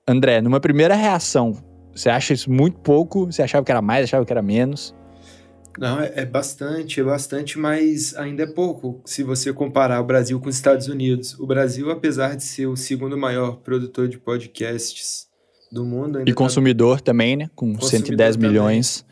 André, 0.06 0.40
numa 0.40 0.60
primeira 0.60 0.94
reação, 0.94 1.56
você 1.94 2.10
acha 2.10 2.34
isso 2.34 2.50
muito 2.50 2.78
pouco? 2.80 3.26
Você 3.26 3.42
achava 3.42 3.64
que 3.64 3.70
era 3.70 3.82
mais, 3.82 4.04
achava 4.04 4.24
que 4.24 4.32
era 4.32 4.42
menos? 4.42 4.94
Não, 5.78 6.00
é, 6.00 6.12
é 6.16 6.26
bastante, 6.26 7.00
é 7.00 7.04
bastante, 7.04 7.58
mas 7.58 8.14
ainda 8.16 8.42
é 8.42 8.46
pouco 8.46 9.00
se 9.04 9.22
você 9.22 9.52
comparar 9.52 10.00
o 10.00 10.04
Brasil 10.04 10.38
com 10.40 10.48
os 10.48 10.56
Estados 10.56 10.88
Unidos. 10.88 11.38
O 11.38 11.46
Brasil, 11.46 11.90
apesar 11.90 12.36
de 12.36 12.42
ser 12.42 12.66
o 12.66 12.76
segundo 12.76 13.16
maior 13.16 13.56
produtor 13.58 14.08
de 14.08 14.18
podcasts 14.18 15.29
do 15.70 15.84
mundo... 15.84 16.20
e 16.20 16.24
tá 16.26 16.34
consumidor 16.34 16.98
tá... 16.98 17.06
também, 17.06 17.36
né? 17.36 17.50
Com 17.54 17.74
consumidor 17.74 18.06
110 18.06 18.36
também. 18.36 18.50
milhões 18.50 19.04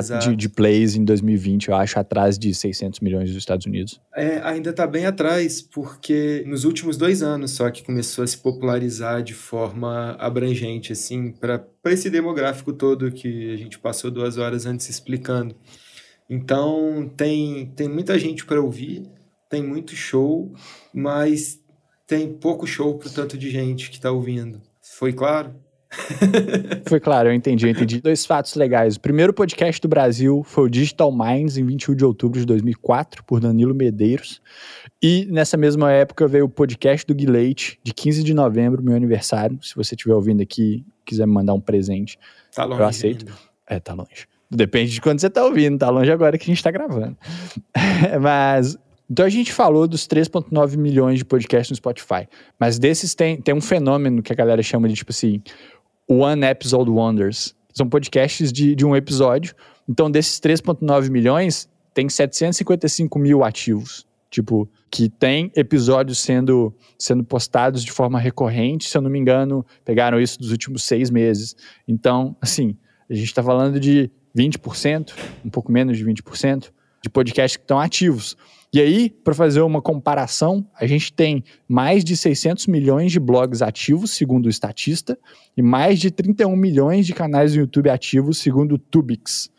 de, 0.00 0.36
de, 0.36 0.48
plays 0.48 0.96
em 0.96 1.04
2020, 1.04 1.68
eu 1.68 1.74
acho, 1.74 1.98
atrás 1.98 2.38
de 2.38 2.54
600 2.54 3.00
milhões 3.00 3.28
dos 3.28 3.38
Estados 3.38 3.66
Unidos. 3.66 4.00
É, 4.14 4.40
ainda 4.42 4.70
está 4.70 4.86
bem 4.86 5.04
atrás, 5.04 5.60
porque 5.60 6.42
nos 6.46 6.64
últimos 6.64 6.96
dois 6.96 7.22
anos 7.22 7.50
só 7.52 7.70
que 7.70 7.84
começou 7.84 8.24
a 8.24 8.26
se 8.26 8.38
popularizar 8.38 9.22
de 9.22 9.34
forma 9.34 10.16
abrangente, 10.18 10.92
assim, 10.92 11.32
para 11.32 11.66
esse 11.86 12.08
demográfico 12.08 12.72
todo 12.72 13.12
que 13.12 13.52
a 13.52 13.56
gente 13.56 13.78
passou 13.78 14.10
duas 14.10 14.38
horas 14.38 14.64
antes 14.64 14.88
explicando. 14.88 15.54
Então, 16.30 17.10
tem, 17.16 17.66
tem 17.76 17.88
muita 17.88 18.18
gente 18.18 18.46
para 18.46 18.60
ouvir, 18.60 19.02
tem 19.50 19.62
muito 19.62 19.94
show, 19.94 20.50
mas 20.94 21.60
tem 22.06 22.32
pouco 22.32 22.66
show 22.66 22.96
para 22.96 23.10
tanto 23.10 23.36
de 23.36 23.50
gente 23.50 23.90
que 23.90 23.96
está 23.96 24.10
ouvindo. 24.10 24.62
Foi 24.80 25.12
claro? 25.12 25.54
foi 26.86 27.00
claro, 27.00 27.28
eu 27.28 27.34
entendi, 27.34 27.66
eu 27.66 27.70
entendi. 27.70 28.00
Dois 28.00 28.24
fatos 28.24 28.54
legais. 28.54 28.96
O 28.96 29.00
primeiro 29.00 29.32
podcast 29.32 29.80
do 29.80 29.88
Brasil 29.88 30.42
foi 30.44 30.64
o 30.64 30.68
Digital 30.68 31.12
Minds, 31.12 31.56
em 31.56 31.64
21 31.64 31.94
de 31.94 32.04
outubro 32.04 32.40
de 32.40 32.46
2004, 32.46 33.24
por 33.24 33.40
Danilo 33.40 33.74
Medeiros. 33.74 34.40
E 35.02 35.26
nessa 35.30 35.56
mesma 35.56 35.92
época 35.92 36.26
veio 36.26 36.46
o 36.46 36.48
podcast 36.48 37.06
do 37.06 37.14
Guilherme, 37.14 37.54
de 37.82 37.92
15 37.92 38.22
de 38.22 38.34
novembro, 38.34 38.82
meu 38.82 38.94
aniversário. 38.94 39.58
Se 39.62 39.74
você 39.74 39.94
estiver 39.94 40.14
ouvindo 40.14 40.42
aqui, 40.42 40.84
quiser 41.04 41.26
me 41.26 41.32
mandar 41.32 41.54
um 41.54 41.60
presente, 41.60 42.18
tá 42.54 42.64
longe 42.64 42.80
eu 42.80 42.86
aceito. 42.86 43.26
Ainda. 43.26 43.38
É, 43.68 43.80
tá 43.80 43.94
longe. 43.94 44.26
Depende 44.50 44.92
de 44.92 45.00
quando 45.00 45.18
você 45.18 45.30
tá 45.30 45.44
ouvindo, 45.44 45.78
tá 45.78 45.88
longe 45.88 46.10
agora 46.10 46.36
que 46.36 46.44
a 46.44 46.54
gente 46.54 46.62
tá 46.62 46.70
gravando. 46.70 47.16
Mas 48.20 48.78
então 49.10 49.26
a 49.26 49.28
gente 49.28 49.52
falou 49.52 49.86
dos 49.86 50.06
3,9 50.06 50.76
milhões 50.78 51.18
de 51.18 51.24
podcasts 51.24 51.70
no 51.70 51.76
Spotify, 51.76 52.26
mas 52.58 52.78
desses 52.78 53.14
tem, 53.14 53.38
tem 53.38 53.54
um 53.54 53.60
fenômeno 53.60 54.22
que 54.22 54.32
a 54.32 54.34
galera 54.34 54.62
chama 54.62 54.88
de 54.88 54.94
tipo 54.94 55.10
assim: 55.10 55.42
One 56.12 56.44
Episode 56.44 56.90
Wonders. 56.90 57.54
São 57.72 57.88
podcasts 57.88 58.52
de, 58.52 58.74
de 58.74 58.84
um 58.84 58.94
episódio. 58.94 59.54
Então, 59.88 60.10
desses 60.10 60.38
3,9 60.40 61.10
milhões, 61.10 61.68
tem 61.94 62.08
755 62.08 63.18
mil 63.18 63.42
ativos. 63.42 64.06
Tipo, 64.30 64.68
que 64.90 65.08
tem 65.10 65.52
episódios 65.54 66.18
sendo, 66.18 66.74
sendo 66.98 67.22
postados 67.22 67.84
de 67.84 67.92
forma 67.92 68.18
recorrente. 68.18 68.88
Se 68.88 68.96
eu 68.96 69.02
não 69.02 69.10
me 69.10 69.18
engano, 69.18 69.64
pegaram 69.84 70.20
isso 70.20 70.38
dos 70.38 70.50
últimos 70.50 70.84
seis 70.84 71.10
meses. 71.10 71.54
Então, 71.86 72.36
assim, 72.40 72.76
a 73.10 73.14
gente 73.14 73.26
está 73.26 73.42
falando 73.42 73.78
de 73.78 74.10
20%, 74.36 75.12
um 75.44 75.50
pouco 75.50 75.70
menos 75.70 75.98
de 75.98 76.04
20%, 76.04 76.70
de 77.02 77.10
podcasts 77.10 77.56
que 77.56 77.64
estão 77.64 77.78
ativos. 77.78 78.36
E 78.72 78.80
aí, 78.80 79.10
para 79.10 79.34
fazer 79.34 79.60
uma 79.60 79.82
comparação, 79.82 80.66
a 80.74 80.86
gente 80.86 81.12
tem 81.12 81.44
mais 81.68 82.02
de 82.02 82.16
600 82.16 82.66
milhões 82.68 83.12
de 83.12 83.20
blogs 83.20 83.60
ativos, 83.60 84.12
segundo 84.12 84.46
o 84.46 84.48
Estatista, 84.48 85.18
e 85.54 85.60
mais 85.60 86.00
de 86.00 86.10
31 86.10 86.56
milhões 86.56 87.06
de 87.06 87.12
canais 87.12 87.52
do 87.52 87.58
YouTube 87.58 87.90
ativos, 87.90 88.38
segundo 88.38 88.76
o 88.76 88.78
Tubix, 88.78 89.50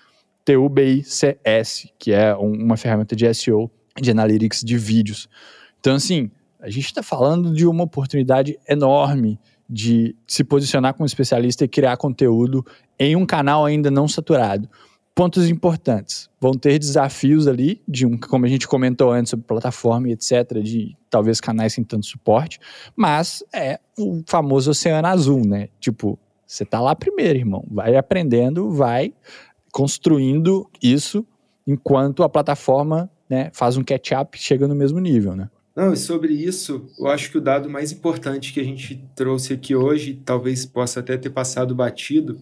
T-U-B-I-C-S, 0.43 1.91
que 1.99 2.11
é 2.11 2.33
uma 2.33 2.75
ferramenta 2.75 3.15
de 3.15 3.31
SEO, 3.35 3.69
de 4.01 4.09
analytics 4.09 4.63
de 4.63 4.79
vídeos. 4.79 5.29
Então, 5.79 5.93
assim, 5.93 6.31
a 6.59 6.71
gente 6.71 6.85
está 6.85 7.03
falando 7.03 7.53
de 7.53 7.67
uma 7.67 7.83
oportunidade 7.83 8.57
enorme 8.67 9.39
de 9.69 10.15
se 10.25 10.43
posicionar 10.43 10.95
como 10.95 11.05
especialista 11.05 11.63
e 11.63 11.67
criar 11.67 11.97
conteúdo 11.97 12.65
em 12.97 13.15
um 13.15 13.27
canal 13.27 13.63
ainda 13.63 13.91
não 13.91 14.07
saturado 14.07 14.67
pontos 15.15 15.47
importantes. 15.49 16.29
Vão 16.39 16.53
ter 16.53 16.79
desafios 16.79 17.47
ali, 17.47 17.81
de 17.87 18.05
um, 18.05 18.17
como 18.17 18.45
a 18.45 18.49
gente 18.49 18.67
comentou 18.67 19.11
antes, 19.11 19.29
sobre 19.29 19.45
plataforma 19.45 20.09
e 20.09 20.13
etc., 20.13 20.59
de 20.61 20.95
talvez 21.09 21.39
canais 21.39 21.73
sem 21.73 21.83
tanto 21.83 22.05
suporte, 22.05 22.59
mas 22.95 23.43
é 23.53 23.79
o 23.97 24.23
famoso 24.27 24.71
oceano 24.71 25.07
azul, 25.07 25.45
né? 25.45 25.69
Tipo, 25.79 26.17
você 26.45 26.65
tá 26.65 26.79
lá 26.79 26.95
primeiro, 26.95 27.39
irmão. 27.39 27.65
Vai 27.69 27.95
aprendendo, 27.95 28.71
vai 28.71 29.13
construindo 29.71 30.69
isso 30.81 31.25
enquanto 31.65 32.23
a 32.23 32.29
plataforma 32.29 33.09
né, 33.29 33.49
faz 33.53 33.77
um 33.77 33.83
catch-up 33.83 34.37
chega 34.37 34.67
no 34.67 34.75
mesmo 34.75 34.99
nível, 34.99 35.35
né? 35.35 35.49
Não, 35.75 35.91
e 35.91 35.97
sobre 35.97 36.33
isso, 36.33 36.87
eu 36.99 37.07
acho 37.07 37.31
que 37.31 37.37
o 37.39 37.41
dado 37.41 37.67
mais 37.67 37.91
importante 37.91 38.53
que 38.53 38.59
a 38.59 38.63
gente 38.63 39.03
trouxe 39.15 39.53
aqui 39.53 39.75
hoje, 39.75 40.21
talvez 40.23 40.67
possa 40.67 40.99
até 40.99 41.17
ter 41.17 41.31
passado 41.31 41.73
batido, 41.73 42.39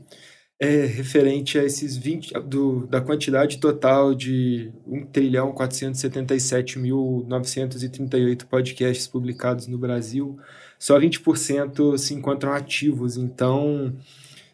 é 0.64 0.86
referente 0.86 1.58
a 1.58 1.64
esses 1.64 1.98
20, 1.98 2.34
do, 2.42 2.86
da 2.86 3.02
quantidade 3.02 3.58
total 3.58 4.14
de 4.14 4.72
1 4.86 5.08
trilhão 5.08 5.52
477.938 5.56 8.46
podcasts 8.46 9.08
publicados 9.08 9.66
no 9.66 9.80
Brasil, 9.80 10.38
só 10.78 11.00
20% 11.00 11.98
se 11.98 12.14
encontram 12.14 12.54
ativos. 12.54 13.18
Então, 13.18 13.96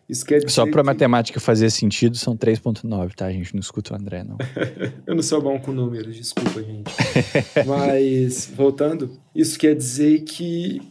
isso 0.08 0.26
quer 0.26 0.38
dizer 0.38 0.50
Só 0.50 0.66
para 0.66 0.82
que... 0.82 0.86
matemática 0.86 1.42
fazer 1.42 1.70
sentido, 1.70 2.16
são 2.16 2.38
3.9, 2.38 3.14
tá? 3.14 3.26
A 3.26 3.34
gente 3.34 3.54
não 3.54 3.60
escuta 3.60 3.94
o 3.94 3.98
André, 3.98 4.24
não. 4.24 4.38
Eu 5.06 5.14
não 5.14 5.22
sou 5.22 5.42
bom 5.42 5.60
com 5.60 5.74
números, 5.74 6.16
desculpa, 6.16 6.64
gente. 6.64 6.90
Mas, 7.68 8.50
voltando, 8.56 9.20
isso 9.36 9.60
quer 9.60 9.76
dizer 9.76 10.22
que 10.22 10.82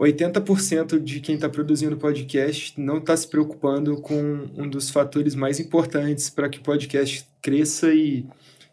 80% 0.00 0.98
de 0.98 1.20
quem 1.20 1.36
está 1.36 1.48
produzindo 1.48 1.96
podcast 1.96 2.78
não 2.80 2.98
está 2.98 3.16
se 3.16 3.28
preocupando 3.28 4.00
com 4.00 4.48
um 4.56 4.68
dos 4.68 4.90
fatores 4.90 5.34
mais 5.34 5.60
importantes 5.60 6.28
para 6.28 6.48
que 6.48 6.58
o 6.58 6.62
podcast 6.62 7.26
cresça 7.40 7.92
e, 7.94 8.26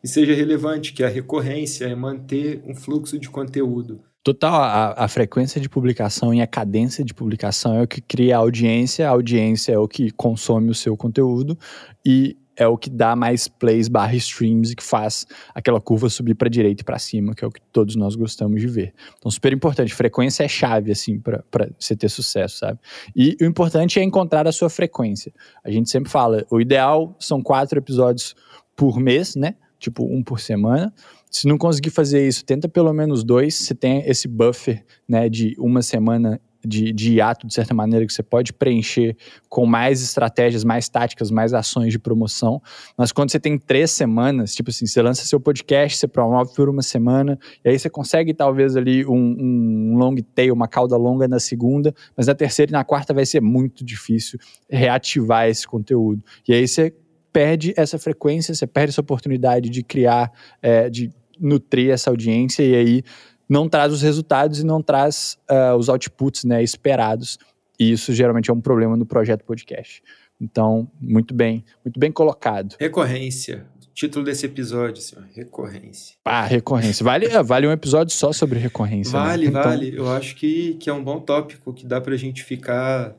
e, 0.04 0.08
seja 0.08 0.34
relevante, 0.34 0.94
que 0.94 1.04
é 1.04 1.06
a 1.06 1.10
recorrência, 1.10 1.86
é 1.86 1.94
manter 1.94 2.62
um 2.66 2.76
fluxo 2.76 3.20
de 3.20 3.30
conteúdo. 3.30 4.02
Total, 4.24 4.54
a, 4.54 5.06
a, 5.06 5.08
frequência 5.08 5.60
de 5.60 5.68
publicação 5.68 6.32
e 6.32 6.42
a 6.42 6.48
cadência 6.48 7.04
de 7.04 7.12
publicação 7.12 7.76
é 7.76 7.82
o 7.82 7.88
que 7.88 8.02
cria 8.02 8.36
a 8.36 8.40
audiência, 8.40 9.08
a 9.08 9.12
audiência 9.12 9.74
é 9.74 9.80
o 9.80 9.88
que 9.88 10.12
consome 10.12 10.70
o 10.70 10.76
seu 10.76 10.96
conteúdo 10.96 11.58
e 12.06 12.38
é 12.62 12.68
o 12.68 12.78
que 12.78 12.92
dá 12.92 13.16
mais 13.16 13.48
plays 13.48 13.88
barra 13.88 14.14
streams 14.16 14.72
e 14.72 14.76
que 14.76 14.84
faz 14.84 15.26
aquela 15.54 15.82
curva 15.82 16.10
subir 16.10 16.36
para 16.36 16.48
direita 16.48 16.84
e 16.84 16.86
para 16.86 17.00
cima, 17.00 17.34
que 17.34 17.44
é 17.44 17.48
o 17.48 17.52
que 17.52 17.60
todos 17.72 17.96
nós 17.96 18.16
gostamos 18.16 18.62
de 18.62 18.68
ver. 18.68 18.94
Então, 19.18 19.32
super 19.32 19.52
importante. 19.52 19.96
Frequência 19.96 20.44
é 20.44 20.48
chave, 20.48 20.92
assim, 20.92 21.20
para 21.20 21.44
você 21.80 21.96
ter 21.96 22.08
sucesso, 22.08 22.60
sabe? 22.60 22.80
E 23.16 23.36
o 23.42 23.46
importante 23.46 24.00
é 24.00 24.04
encontrar 24.04 24.48
a 24.48 24.52
sua 24.52 24.70
frequência. 24.70 25.34
A 25.64 25.72
gente 25.72 25.90
sempre 25.90 26.12
fala, 26.12 26.46
o 26.52 26.62
ideal 26.62 27.16
são 27.20 27.42
quatro 27.42 27.80
episódios 27.80 28.36
por 28.76 29.00
mês, 29.00 29.36
né? 29.36 29.56
Tipo, 29.80 30.06
um 30.06 30.22
por 30.22 30.40
semana. 30.40 30.94
Se 31.32 31.48
não 31.48 31.58
conseguir 31.58 31.90
fazer 31.90 32.28
isso, 32.28 32.46
tenta 32.46 32.70
pelo 32.70 32.94
menos 32.94 33.24
dois. 33.24 33.56
Você 33.56 33.74
tem 33.74 34.08
esse 34.08 34.28
buffer, 34.28 34.86
né, 35.10 35.28
de 35.28 35.56
uma 35.58 35.82
semana 35.82 36.40
de, 36.66 36.92
de 36.92 37.16
hiato, 37.16 37.48
de 37.48 37.54
certa 37.54 37.74
maneira, 37.74 38.06
que 38.06 38.14
você 38.14 38.24
pode 38.24 38.54
preencher 38.54 39.16
com 39.50 39.66
mais 39.66 40.02
estratégias, 40.02 40.64
mais 40.64 40.88
táticas, 40.88 41.32
mais 41.32 41.54
ações 41.54 41.92
de 41.92 42.00
promoção. 42.00 42.62
Mas 42.98 43.12
quando 43.12 43.32
você 43.32 43.40
tem 43.40 43.58
três 43.58 43.92
semanas, 43.92 44.54
tipo 44.54 44.70
assim, 44.70 44.86
você 44.86 45.02
lança 45.02 45.26
seu 45.26 45.40
podcast, 45.40 45.98
você 45.98 46.08
promove 46.08 46.54
por 46.56 46.70
uma 46.70 46.82
semana, 46.82 47.38
e 47.64 47.70
aí 47.70 47.80
você 47.80 47.90
consegue 47.90 48.34
talvez 48.34 48.76
ali 48.76 49.06
um, 49.06 49.36
um 49.40 49.98
long 49.98 50.16
tail, 50.36 50.54
uma 50.54 50.68
cauda 50.68 50.98
longa 50.98 51.28
na 51.28 51.40
segunda, 51.40 51.94
mas 52.16 52.28
na 52.28 52.36
terceira 52.36 52.72
e 52.72 52.74
na 52.74 52.84
quarta 52.84 53.14
vai 53.14 53.26
ser 53.26 53.42
muito 53.42 53.84
difícil 53.84 54.40
reativar 54.70 55.48
esse 55.48 55.68
conteúdo. 55.68 56.24
E 56.48 56.54
aí 56.54 56.68
você 56.68 56.94
perde 57.32 57.74
essa 57.78 57.98
frequência, 57.98 58.54
você 58.54 58.68
perde 58.68 58.92
essa 58.92 59.02
oportunidade 59.02 59.70
de 59.70 59.84
criar, 59.84 60.32
é, 60.62 60.90
de 60.90 61.12
nutrir 61.40 61.90
essa 61.90 62.10
audiência, 62.10 62.64
e 62.64 62.76
aí 62.76 63.04
não 63.52 63.68
traz 63.68 63.92
os 63.92 64.02
resultados 64.02 64.62
e 64.62 64.66
não 64.66 64.82
traz 64.82 65.38
uh, 65.52 65.76
os 65.76 65.90
outputs 65.90 66.46
né, 66.46 66.64
esperados. 66.64 67.38
E 67.78 67.92
isso 67.92 68.14
geralmente 68.14 68.50
é 68.50 68.54
um 68.54 68.62
problema 68.62 68.96
no 68.96 69.06
projeto 69.06 69.44
podcast. 69.44 70.02
Então, 70.40 70.90
muito 71.02 71.34
bem, 71.34 71.66
muito 71.84 72.00
bem 72.00 72.14
colocado. 72.14 72.78
Recorrência. 72.80 73.66
Título 73.94 74.24
desse 74.24 74.46
episódio, 74.46 75.02
senhor. 75.02 75.26
Recorrência. 75.36 76.16
Ah, 76.24 76.46
recorrência. 76.46 77.04
Vale, 77.04 77.26
é, 77.26 77.44
vale 77.44 77.68
um 77.68 77.74
episódio 77.74 78.16
só 78.16 78.32
sobre 78.32 78.58
recorrência. 78.58 79.20
Né? 79.20 79.26
Vale, 79.26 79.44
né? 79.44 79.50
então... 79.50 79.64
vale. 79.64 79.98
Eu 79.98 80.10
acho 80.10 80.34
que, 80.38 80.76
que 80.76 80.90
é 80.90 80.94
um 80.94 81.04
bom 81.04 81.20
tópico 81.20 81.74
que 81.74 81.86
dá 81.86 82.00
pra 82.00 82.16
gente 82.16 82.46
ficar. 82.46 83.14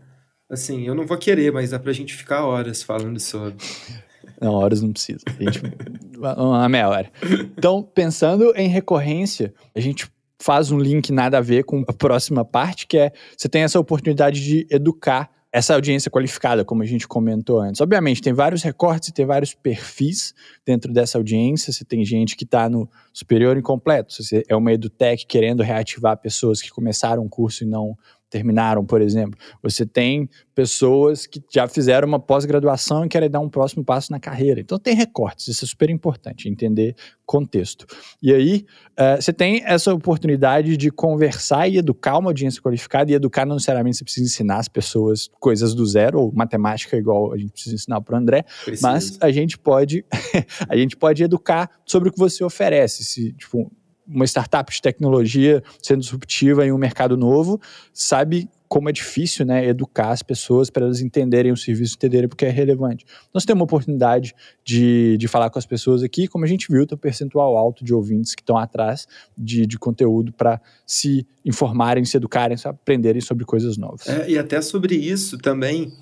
Assim, 0.50 0.86
eu 0.86 0.94
não 0.94 1.06
vou 1.06 1.18
querer, 1.18 1.52
mas 1.52 1.70
dá 1.70 1.78
pra 1.78 1.92
gente 1.92 2.14
ficar 2.14 2.46
horas 2.46 2.82
falando 2.82 3.20
sobre. 3.20 3.58
Não, 4.40 4.54
horas 4.54 4.82
não 4.82 4.90
precisa. 4.92 5.20
A 5.38 5.40
gente, 5.40 5.62
uma 6.18 6.68
meia 6.68 6.88
hora. 6.88 7.12
Então, 7.56 7.80
pensando 7.80 8.52
em 8.56 8.66
recorrência, 8.66 9.54
a 9.72 9.78
gente 9.78 10.10
faz 10.42 10.72
um 10.72 10.78
link 10.78 11.12
nada 11.12 11.38
a 11.38 11.40
ver 11.40 11.62
com 11.62 11.84
a 11.86 11.92
próxima 11.92 12.44
parte, 12.44 12.86
que 12.86 12.98
é 12.98 13.12
você 13.36 13.48
tem 13.48 13.62
essa 13.62 13.78
oportunidade 13.78 14.42
de 14.42 14.66
educar 14.70 15.30
essa 15.52 15.74
audiência 15.74 16.10
qualificada, 16.10 16.64
como 16.64 16.82
a 16.82 16.86
gente 16.86 17.06
comentou 17.06 17.60
antes. 17.60 17.80
Obviamente, 17.80 18.22
tem 18.22 18.32
vários 18.32 18.62
recortes 18.62 19.10
e 19.10 19.12
tem 19.12 19.26
vários 19.26 19.52
perfis 19.52 20.34
dentro 20.64 20.90
dessa 20.90 21.18
audiência. 21.18 21.70
Você 21.70 21.84
tem 21.84 22.02
gente 22.06 22.34
que 22.34 22.44
está 22.44 22.70
no 22.70 22.88
superior 23.12 23.56
incompleto. 23.58 24.14
Você 24.14 24.42
é 24.48 24.56
uma 24.56 24.72
edutech 24.72 25.26
querendo 25.26 25.62
reativar 25.62 26.16
pessoas 26.16 26.62
que 26.62 26.70
começaram 26.70 27.22
um 27.22 27.28
curso 27.28 27.64
e 27.64 27.66
não 27.66 27.96
terminaram, 28.32 28.82
por 28.82 29.02
exemplo. 29.02 29.38
Você 29.62 29.84
tem 29.84 30.28
pessoas 30.54 31.26
que 31.26 31.42
já 31.52 31.68
fizeram 31.68 32.08
uma 32.08 32.18
pós-graduação 32.18 33.04
e 33.04 33.08
querem 33.08 33.30
dar 33.30 33.40
um 33.40 33.48
próximo 33.48 33.84
passo 33.84 34.10
na 34.10 34.18
carreira. 34.18 34.58
Então 34.58 34.78
tem 34.78 34.94
recortes, 34.94 35.48
isso 35.48 35.66
é 35.66 35.68
super 35.68 35.90
importante, 35.90 36.48
entender 36.48 36.96
contexto. 37.26 37.86
E 38.22 38.32
aí 38.32 38.64
uh, 38.92 39.20
você 39.20 39.32
tem 39.32 39.62
essa 39.64 39.92
oportunidade 39.92 40.78
de 40.78 40.90
conversar 40.90 41.68
e 41.68 41.76
educar 41.76 42.18
uma 42.18 42.30
audiência 42.30 42.62
qualificada, 42.62 43.10
e 43.10 43.14
educar 43.14 43.44
não 43.44 43.56
necessariamente 43.56 43.98
você 43.98 44.04
precisa 44.04 44.26
ensinar 44.26 44.58
as 44.58 44.68
pessoas 44.68 45.28
coisas 45.38 45.74
do 45.74 45.84
zero, 45.84 46.20
ou 46.20 46.32
matemática 46.32 46.96
igual 46.96 47.34
a 47.34 47.38
gente 47.38 47.52
precisa 47.52 47.74
ensinar 47.74 48.00
para 48.00 48.14
o 48.14 48.18
André, 48.18 48.44
Preciso. 48.64 48.82
mas 48.82 49.18
a 49.20 49.30
gente 49.30 49.58
pode 49.58 50.04
a 50.68 50.76
gente 50.76 50.96
pode 50.96 51.22
educar 51.22 51.70
sobre 51.84 52.08
o 52.08 52.12
que 52.12 52.18
você 52.18 52.42
oferece. 52.42 53.04
Se, 53.04 53.32
tipo, 53.34 53.70
uma 54.12 54.24
startup 54.24 54.72
de 54.72 54.80
tecnologia 54.80 55.62
sendo 55.82 56.00
disruptiva 56.00 56.66
em 56.66 56.72
um 56.72 56.78
mercado 56.78 57.16
novo, 57.16 57.60
sabe 57.92 58.48
como 58.72 58.88
é 58.88 58.92
difícil 58.92 59.44
né, 59.44 59.66
educar 59.66 60.12
as 60.12 60.22
pessoas 60.22 60.70
para 60.70 60.86
elas 60.86 61.02
entenderem 61.02 61.52
o 61.52 61.56
serviço, 61.58 61.94
entenderem 61.94 62.26
porque 62.26 62.46
é 62.46 62.48
relevante. 62.48 63.04
Nós 63.32 63.44
temos 63.44 63.60
uma 63.60 63.64
oportunidade 63.64 64.34
de, 64.64 65.18
de 65.18 65.28
falar 65.28 65.50
com 65.50 65.58
as 65.58 65.66
pessoas 65.66 66.02
aqui, 66.02 66.26
como 66.26 66.46
a 66.46 66.48
gente 66.48 66.68
viu, 66.70 66.86
tem 66.86 66.96
um 66.96 66.98
percentual 66.98 67.54
alto 67.54 67.84
de 67.84 67.92
ouvintes 67.92 68.34
que 68.34 68.40
estão 68.40 68.56
atrás 68.56 69.06
de, 69.36 69.66
de 69.66 69.78
conteúdo 69.78 70.32
para 70.32 70.58
se 70.86 71.26
informarem, 71.44 72.02
se 72.06 72.16
educarem, 72.16 72.56
se 72.56 72.66
aprenderem 72.66 73.20
sobre 73.20 73.44
coisas 73.44 73.76
novas. 73.76 74.08
É, 74.08 74.30
e 74.30 74.38
até 74.38 74.62
sobre 74.62 74.94
isso 74.94 75.36
também, 75.36 75.92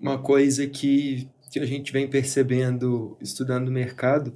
uma 0.00 0.16
coisa 0.16 0.66
que, 0.66 1.28
que 1.52 1.58
a 1.58 1.66
gente 1.66 1.92
vem 1.92 2.08
percebendo 2.08 3.18
estudando 3.20 3.68
o 3.68 3.70
mercado, 3.70 4.32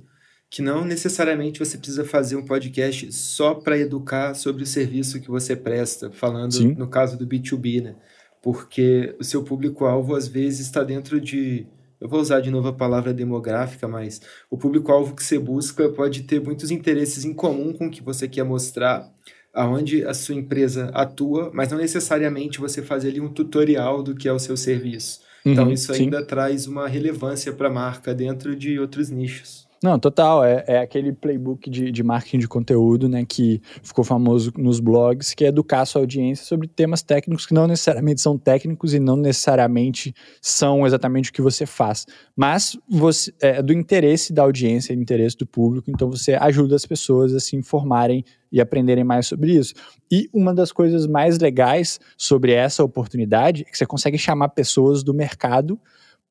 que 0.50 0.62
não 0.62 0.84
necessariamente 0.84 1.58
você 1.58 1.76
precisa 1.76 2.04
fazer 2.04 2.36
um 2.36 2.44
podcast 2.44 3.12
só 3.12 3.54
para 3.54 3.78
educar 3.78 4.34
sobre 4.34 4.62
o 4.62 4.66
serviço 4.66 5.20
que 5.20 5.28
você 5.28 5.54
presta, 5.54 6.10
falando 6.10 6.54
Sim. 6.54 6.74
no 6.74 6.88
caso 6.88 7.18
do 7.18 7.26
B2B, 7.26 7.82
né? 7.82 7.96
Porque 8.42 9.14
o 9.20 9.24
seu 9.24 9.42
público-alvo 9.42 10.14
às 10.14 10.26
vezes 10.26 10.60
está 10.60 10.82
dentro 10.82 11.20
de. 11.20 11.66
Eu 12.00 12.08
vou 12.08 12.20
usar 12.20 12.40
de 12.40 12.50
novo 12.50 12.68
a 12.68 12.72
palavra 12.72 13.12
demográfica, 13.12 13.86
mas 13.88 14.22
o 14.48 14.56
público-alvo 14.56 15.14
que 15.14 15.24
você 15.24 15.38
busca 15.38 15.88
pode 15.90 16.22
ter 16.22 16.40
muitos 16.40 16.70
interesses 16.70 17.24
em 17.24 17.34
comum 17.34 17.72
com 17.72 17.88
o 17.88 17.90
que 17.90 18.02
você 18.02 18.28
quer 18.28 18.44
mostrar, 18.44 19.12
aonde 19.52 20.04
a 20.04 20.14
sua 20.14 20.36
empresa 20.36 20.90
atua, 20.94 21.50
mas 21.52 21.70
não 21.70 21.78
necessariamente 21.78 22.60
você 22.60 22.80
fazer 22.80 23.08
ali 23.08 23.20
um 23.20 23.28
tutorial 23.28 24.02
do 24.02 24.14
que 24.14 24.28
é 24.28 24.32
o 24.32 24.38
seu 24.38 24.56
serviço. 24.56 25.20
Então 25.44 25.66
uhum, 25.66 25.72
isso 25.72 25.92
ainda 25.92 26.20
sim. 26.20 26.26
traz 26.26 26.66
uma 26.66 26.86
relevância 26.86 27.52
para 27.52 27.68
a 27.68 27.72
marca 27.72 28.14
dentro 28.14 28.54
de 28.54 28.78
outros 28.78 29.10
nichos. 29.10 29.67
Não, 29.82 29.98
total. 29.98 30.44
É, 30.44 30.64
é 30.66 30.78
aquele 30.80 31.12
playbook 31.12 31.70
de, 31.70 31.92
de 31.92 32.02
marketing 32.02 32.38
de 32.38 32.48
conteúdo, 32.48 33.08
né, 33.08 33.24
que 33.24 33.62
ficou 33.82 34.04
famoso 34.04 34.52
nos 34.56 34.80
blogs, 34.80 35.34
que 35.34 35.44
é 35.44 35.48
educar 35.48 35.84
sua 35.86 36.02
audiência 36.02 36.44
sobre 36.44 36.66
temas 36.66 37.00
técnicos 37.02 37.46
que 37.46 37.54
não 37.54 37.66
necessariamente 37.66 38.20
são 38.20 38.36
técnicos 38.36 38.92
e 38.92 38.98
não 38.98 39.16
necessariamente 39.16 40.12
são 40.42 40.86
exatamente 40.86 41.30
o 41.30 41.32
que 41.32 41.40
você 41.40 41.64
faz. 41.64 42.06
Mas 42.36 42.76
você, 42.88 43.32
é 43.40 43.62
do 43.62 43.72
interesse 43.72 44.32
da 44.32 44.42
audiência, 44.42 44.94
do 44.94 45.00
interesse 45.00 45.36
do 45.36 45.46
público, 45.46 45.90
então 45.90 46.10
você 46.10 46.34
ajuda 46.34 46.74
as 46.74 46.84
pessoas 46.84 47.32
a 47.32 47.40
se 47.40 47.54
informarem 47.56 48.24
e 48.50 48.60
aprenderem 48.60 49.04
mais 49.04 49.26
sobre 49.26 49.52
isso. 49.52 49.74
E 50.10 50.28
uma 50.32 50.52
das 50.52 50.72
coisas 50.72 51.06
mais 51.06 51.38
legais 51.38 52.00
sobre 52.16 52.52
essa 52.52 52.82
oportunidade 52.82 53.62
é 53.62 53.70
que 53.70 53.78
você 53.78 53.86
consegue 53.86 54.18
chamar 54.18 54.48
pessoas 54.48 55.04
do 55.04 55.14
mercado 55.14 55.78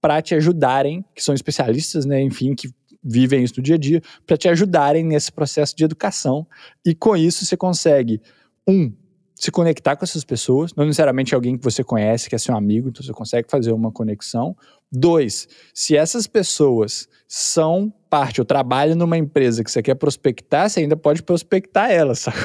para 0.01 0.21
te 0.21 0.35
ajudarem, 0.35 1.03
que 1.15 1.23
são 1.23 1.33
especialistas, 1.33 2.05
né, 2.05 2.21
enfim, 2.21 2.53
que 2.53 2.69
vivem 3.03 3.43
isso 3.43 3.55
no 3.57 3.63
dia 3.63 3.75
a 3.75 3.77
dia, 3.77 4.01
para 4.25 4.37
te 4.37 4.47
ajudarem 4.47 5.03
nesse 5.03 5.31
processo 5.31 5.75
de 5.75 5.83
educação. 5.83 6.47
E 6.85 6.93
com 6.93 7.15
isso 7.15 7.45
você 7.45 7.57
consegue, 7.57 8.21
um, 8.67 8.91
se 9.35 9.51
conectar 9.51 9.95
com 9.95 10.03
essas 10.03 10.23
pessoas, 10.23 10.73
não 10.75 10.85
necessariamente 10.85 11.35
alguém 11.35 11.57
que 11.57 11.63
você 11.63 11.83
conhece, 11.83 12.27
que 12.27 12.35
é 12.35 12.37
seu 12.37 12.55
amigo, 12.55 12.89
então 12.89 13.03
você 13.03 13.13
consegue 13.13 13.49
fazer 13.49 13.71
uma 13.71 13.91
conexão. 13.91 14.55
Dois, 14.91 15.47
se 15.73 15.95
essas 15.95 16.25
pessoas 16.25 17.07
são 17.27 17.93
parte 18.09 18.41
ou 18.41 18.45
trabalham 18.45 18.95
numa 18.95 19.17
empresa 19.17 19.63
que 19.63 19.71
você 19.71 19.81
quer 19.81 19.95
prospectar, 19.95 20.69
você 20.69 20.81
ainda 20.81 20.95
pode 20.95 21.23
prospectar 21.23 21.91
elas, 21.91 22.19
sabe? 22.27 22.37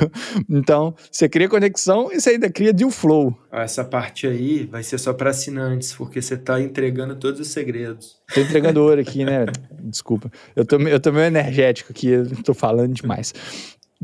Então, 0.49 0.95
você 1.11 1.29
cria 1.29 1.49
conexão 1.49 2.11
e 2.13 2.21
você 2.21 2.31
ainda 2.31 2.51
cria 2.51 2.73
deal 2.73 2.91
flow. 2.91 3.37
Essa 3.51 3.85
parte 3.85 4.27
aí 4.27 4.67
vai 4.67 4.83
ser 4.83 4.99
só 4.99 5.13
para 5.13 5.31
assinantes, 5.31 5.93
porque 5.93 6.21
você 6.21 6.35
está 6.35 6.61
entregando 6.61 7.17
todos 7.17 7.41
os 7.41 7.49
segredos. 7.49 8.17
Tô 8.35 8.41
entregando 8.41 8.83
ouro 8.83 9.01
aqui, 9.01 9.25
né? 9.25 9.47
Desculpa. 9.81 10.31
Eu 10.57 10.65
tô, 10.65 10.77
eu 10.77 11.01
tô 11.01 11.13
meio 11.13 11.27
energético 11.27 11.93
aqui, 11.93 12.09
eu 12.09 12.43
tô 12.43 12.55
falando 12.55 12.95
demais. 12.95 13.33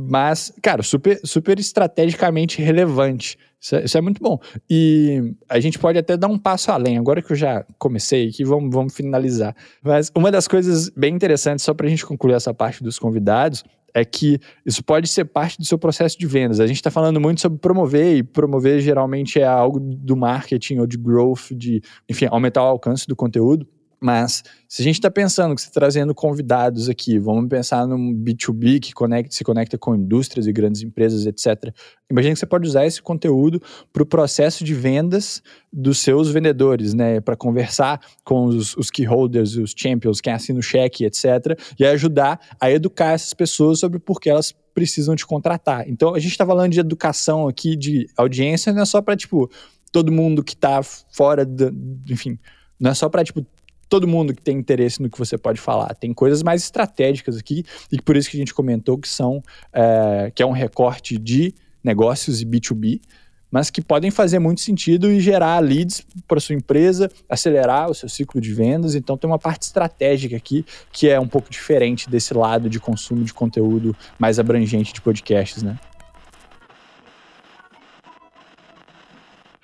Mas, 0.01 0.53
cara, 0.63 0.81
super, 0.85 1.19
super 1.25 1.59
estrategicamente 1.59 2.63
relevante. 2.63 3.37
Isso 3.61 3.77
é, 3.77 3.85
isso 3.85 3.99
é, 3.99 4.01
muito 4.01 4.23
bom. 4.23 4.39
E 4.71 5.35
a 5.49 5.59
gente 5.59 5.79
pode 5.79 5.99
até 5.99 6.17
dar 6.17 6.29
um 6.29 6.39
passo 6.39 6.71
além. 6.71 6.97
Agora 6.97 7.21
que 7.21 7.33
eu 7.33 7.37
já 7.37 7.65
comecei 7.79 8.29
aqui, 8.29 8.45
vamos, 8.45 8.73
vamos 8.73 8.95
finalizar. 8.95 9.55
Mas 9.83 10.11
uma 10.15 10.31
das 10.31 10.47
coisas 10.47 10.89
bem 10.91 11.15
interessantes, 11.15 11.65
só 11.65 11.75
para 11.75 11.87
a 11.87 11.91
gente 11.91 12.07
concluir 12.07 12.35
essa 12.35 12.55
parte 12.55 12.83
dos 12.83 12.99
convidados, 12.99 13.65
é 13.93 14.05
que 14.05 14.39
isso 14.65 14.85
pode 14.85 15.09
ser 15.09 15.25
parte 15.25 15.59
do 15.59 15.65
seu 15.65 15.79
processo 15.79 16.19
de 16.19 16.27
vendas. 16.27 16.61
A 16.61 16.67
gente 16.67 16.77
está 16.77 16.91
falando 16.91 17.21
muito 17.21 17.41
sobre 17.41 17.59
promover, 17.59 18.17
e 18.19 18.23
promover 18.23 18.81
geralmente 18.81 19.41
é 19.41 19.47
algo 19.47 19.81
do 19.81 20.17
marketing 20.17 20.79
ou 20.79 20.87
de 20.87 20.97
growth, 20.97 21.53
de, 21.53 21.81
enfim, 22.09 22.27
aumentar 22.31 22.63
o 22.63 22.67
alcance 22.67 23.07
do 23.07 23.17
conteúdo. 23.17 23.67
Mas 24.01 24.45
se 24.69 24.83
a 24.83 24.85
gente 24.85 24.95
está 24.95 25.11
pensando 25.11 25.55
que 25.55 25.61
você 25.61 25.69
está 25.69 25.81
trazendo 25.81 26.15
convidados 26.15 26.89
aqui, 26.89 27.19
vamos 27.19 27.49
pensar 27.49 27.87
num 27.87 28.15
B2B 28.15 28.81
que 28.81 28.93
conecta, 28.93 29.35
se 29.35 29.43
conecta 29.43 29.77
com 29.77 29.95
indústrias 29.95 30.47
e 30.47 30.53
grandes 30.53 30.83
empresas, 30.83 31.27
etc. 31.27 31.75
Imagina 32.11 32.35
que 32.35 32.39
você 32.39 32.47
pode 32.47 32.69
usar 32.69 32.87
esse 32.87 33.03
conteúdo 33.03 33.61
para 33.93 34.03
o 34.03 34.07
processo 34.07 34.63
de 34.63 34.73
vendas 34.73 35.43
dos 35.73 35.99
seus 35.99 36.31
vendedores, 36.31 36.95
né? 36.95 37.21
Para 37.21 37.37
conversar 37.37 38.01
com 38.25 38.45
os, 38.47 38.77
os 38.77 38.91
key 38.91 39.05
holders, 39.05 39.57
os 39.57 39.75
champions, 39.77 40.21
quem 40.21 40.33
assina 40.33 40.61
o 40.61 40.63
cheque, 40.63 41.05
etc. 41.05 41.59
E 41.79 41.85
ajudar 41.85 42.41
a 42.61 42.71
educar 42.71 43.13
essas 43.13 43.35
pessoas 43.35 43.81
sobre 43.81 43.99
por 43.99 44.21
que 44.21 44.31
elas 44.31 44.55
precisam 44.73 45.17
te 45.17 45.27
contratar. 45.27 45.89
Então 45.89 46.15
a 46.15 46.21
gente 46.21 46.31
está 46.31 46.47
falando 46.47 46.71
de 46.71 46.79
educação 46.79 47.49
aqui, 47.49 47.75
de 47.75 48.07
audiência, 48.17 48.73
não 48.73 48.83
é 48.83 48.87
só 48.87 49.03
para, 49.03 49.17
tipo, 49.17 49.51
todo 49.91 50.13
mundo 50.13 50.45
que 50.45 50.55
está 50.55 50.83
fora, 50.83 51.45
do, 51.45 51.75
enfim, 52.09 52.39
não 52.79 52.93
é 52.93 52.95
só 52.95 53.09
para, 53.09 53.25
tipo, 53.25 53.45
todo 53.89 54.07
mundo 54.07 54.35
que 54.35 54.43
tem 54.43 54.59
interesse 54.59 55.01
no 55.01 55.09
que 55.09 55.19
você 55.19 55.39
pode 55.39 55.61
falar. 55.61 55.95
Tem 55.95 56.13
coisas 56.13 56.43
mais 56.43 56.63
estratégicas 56.63 57.37
aqui, 57.37 57.65
e 57.91 58.01
por 58.01 58.17
isso 58.17 58.31
que 58.31 58.37
a 58.37 58.41
gente 58.41 58.55
comentou 58.55 58.99
que 58.99 59.09
são 59.09 59.43
é, 59.73 60.31
que 60.35 60.43
é 60.43 60.47
um 60.47 60.53
recorte 60.53 61.19
de 61.19 61.55
negócios 61.83 62.41
e 62.41 62.47
B2B, 62.47 63.01
mas 63.51 63.71
que 63.71 63.81
podem 63.81 64.11
fazer 64.11 64.39
muito 64.39 64.61
sentido 64.61 65.11
e 65.11 65.21
gerar 65.21 65.59
leads 65.61 66.03
para 66.27 66.39
sua 66.39 66.55
empresa, 66.55 67.11
acelerar 67.29 67.91
o 67.91 67.95
seu 67.95 68.09
ciclo 68.09 68.41
de 68.41 68.53
vendas. 68.53 68.95
Então 68.95 69.17
tem 69.17 69.29
uma 69.29 69.39
parte 69.39 69.63
estratégica 69.63 70.37
aqui 70.37 70.67
que 70.93 71.09
é 71.09 71.19
um 71.19 71.27
pouco 71.27 71.51
diferente 71.51 72.11
desse 72.11 72.35
lado 72.35 72.69
de 72.69 72.79
consumo 72.79 73.25
de 73.25 73.33
conteúdo 73.33 73.97
mais 74.19 74.39
abrangente 74.39 74.93
de 74.93 75.01
podcasts, 75.01 75.63
né? 75.63 75.79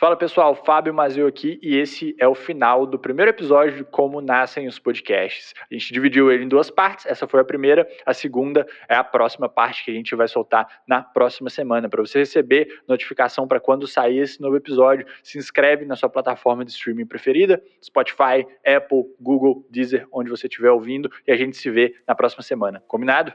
Fala 0.05 0.19
pessoal, 0.19 0.55
Fábio 0.55 0.93
Mazeu 0.93 1.27
aqui 1.27 1.59
e 1.63 1.79
esse 1.79 2.15
é 2.19 2.29
o 2.29 2.35
final 2.35 2.85
do 2.85 2.99
primeiro 2.99 3.31
episódio 3.31 3.79
de 3.79 3.85
Como 3.85 4.21
Nascem 4.21 4.69
os 4.69 4.79
Podcasts. 4.79 5.55
A 5.59 5.73
gente 5.73 5.95
dividiu 5.95 6.31
ele 6.31 6.45
em 6.45 6.47
duas 6.49 6.71
partes, 6.71 7.07
essa 7.07 7.27
foi 7.27 7.41
a 7.41 7.45
primeira, 7.45 7.89
a 8.05 8.13
segunda 8.13 8.67
é 8.87 8.95
a 8.95 9.03
próxima 9.03 9.49
parte 9.49 9.83
que 9.83 9.91
a 9.91 9.95
gente 9.95 10.15
vai 10.15 10.29
soltar 10.29 10.83
na 10.87 11.03
próxima 11.03 11.49
semana. 11.49 11.89
Para 11.89 12.03
você 12.05 12.19
receber 12.19 12.83
notificação 12.87 13.49
para 13.49 13.59
quando 13.59 13.87
sair 13.87 14.19
esse 14.19 14.43
novo 14.43 14.59
episódio, 14.59 15.07
se 15.23 15.39
inscreve 15.39 15.87
na 15.87 15.97
sua 15.97 16.11
plataforma 16.11 16.67
de 16.67 16.73
streaming 16.73 17.07
preferida, 17.07 17.63
Spotify, 17.83 18.47
Apple, 18.63 19.05
Google, 19.19 19.67
Deezer, 19.71 20.07
onde 20.13 20.29
você 20.29 20.47
estiver 20.47 20.71
ouvindo 20.71 21.11
e 21.27 21.33
a 21.33 21.37
gente 21.37 21.57
se 21.57 21.71
vê 21.71 21.95
na 22.07 22.15
próxima 22.15 22.43
semana. 22.43 22.83
Combinado? 22.87 23.33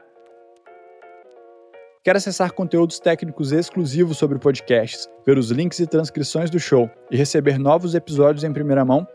Quer 2.02 2.16
acessar 2.16 2.52
conteúdos 2.52 2.98
técnicos 2.98 3.52
exclusivos 3.52 4.16
sobre 4.16 4.38
podcasts, 4.38 5.06
ver 5.26 5.36
os 5.36 5.50
links 5.50 5.80
e 5.80 5.86
transcrições 5.86 6.48
do 6.48 6.58
show 6.58 6.88
e 7.10 7.16
receber 7.16 7.58
novos 7.58 7.94
episódios 7.94 8.42
em 8.42 8.50
primeira 8.50 8.86
mão? 8.86 9.06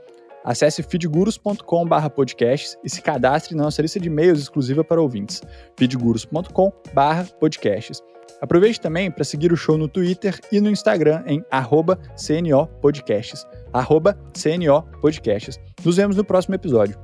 Acesse 0.44 0.84
feedgurus.com/podcasts 0.84 2.78
e 2.84 2.90
se 2.90 3.02
cadastre 3.02 3.56
na 3.56 3.64
nossa 3.64 3.82
lista 3.82 4.00
de 4.00 4.08
e-mails 4.08 4.40
exclusiva 4.40 4.84
para 4.84 5.02
ouvintes. 5.02 5.42
feedgurus.com/podcasts. 5.80 8.04
Aproveite 8.40 8.80
também 8.80 9.10
para 9.10 9.24
seguir 9.24 9.52
o 9.52 9.58
show 9.58 9.80
no 9.80 9.88
Twitter 9.88 10.40
e 10.52 10.62
no 10.62 10.70
Instagram 10.70 11.24
em 11.26 11.44
@cnopodcasts, 12.16 13.48
@cnopodcasts. 14.32 15.60
Nos 15.84 15.98
vemos 15.98 16.18
no 16.18 16.24
próximo 16.24 16.54
episódio. 16.54 17.00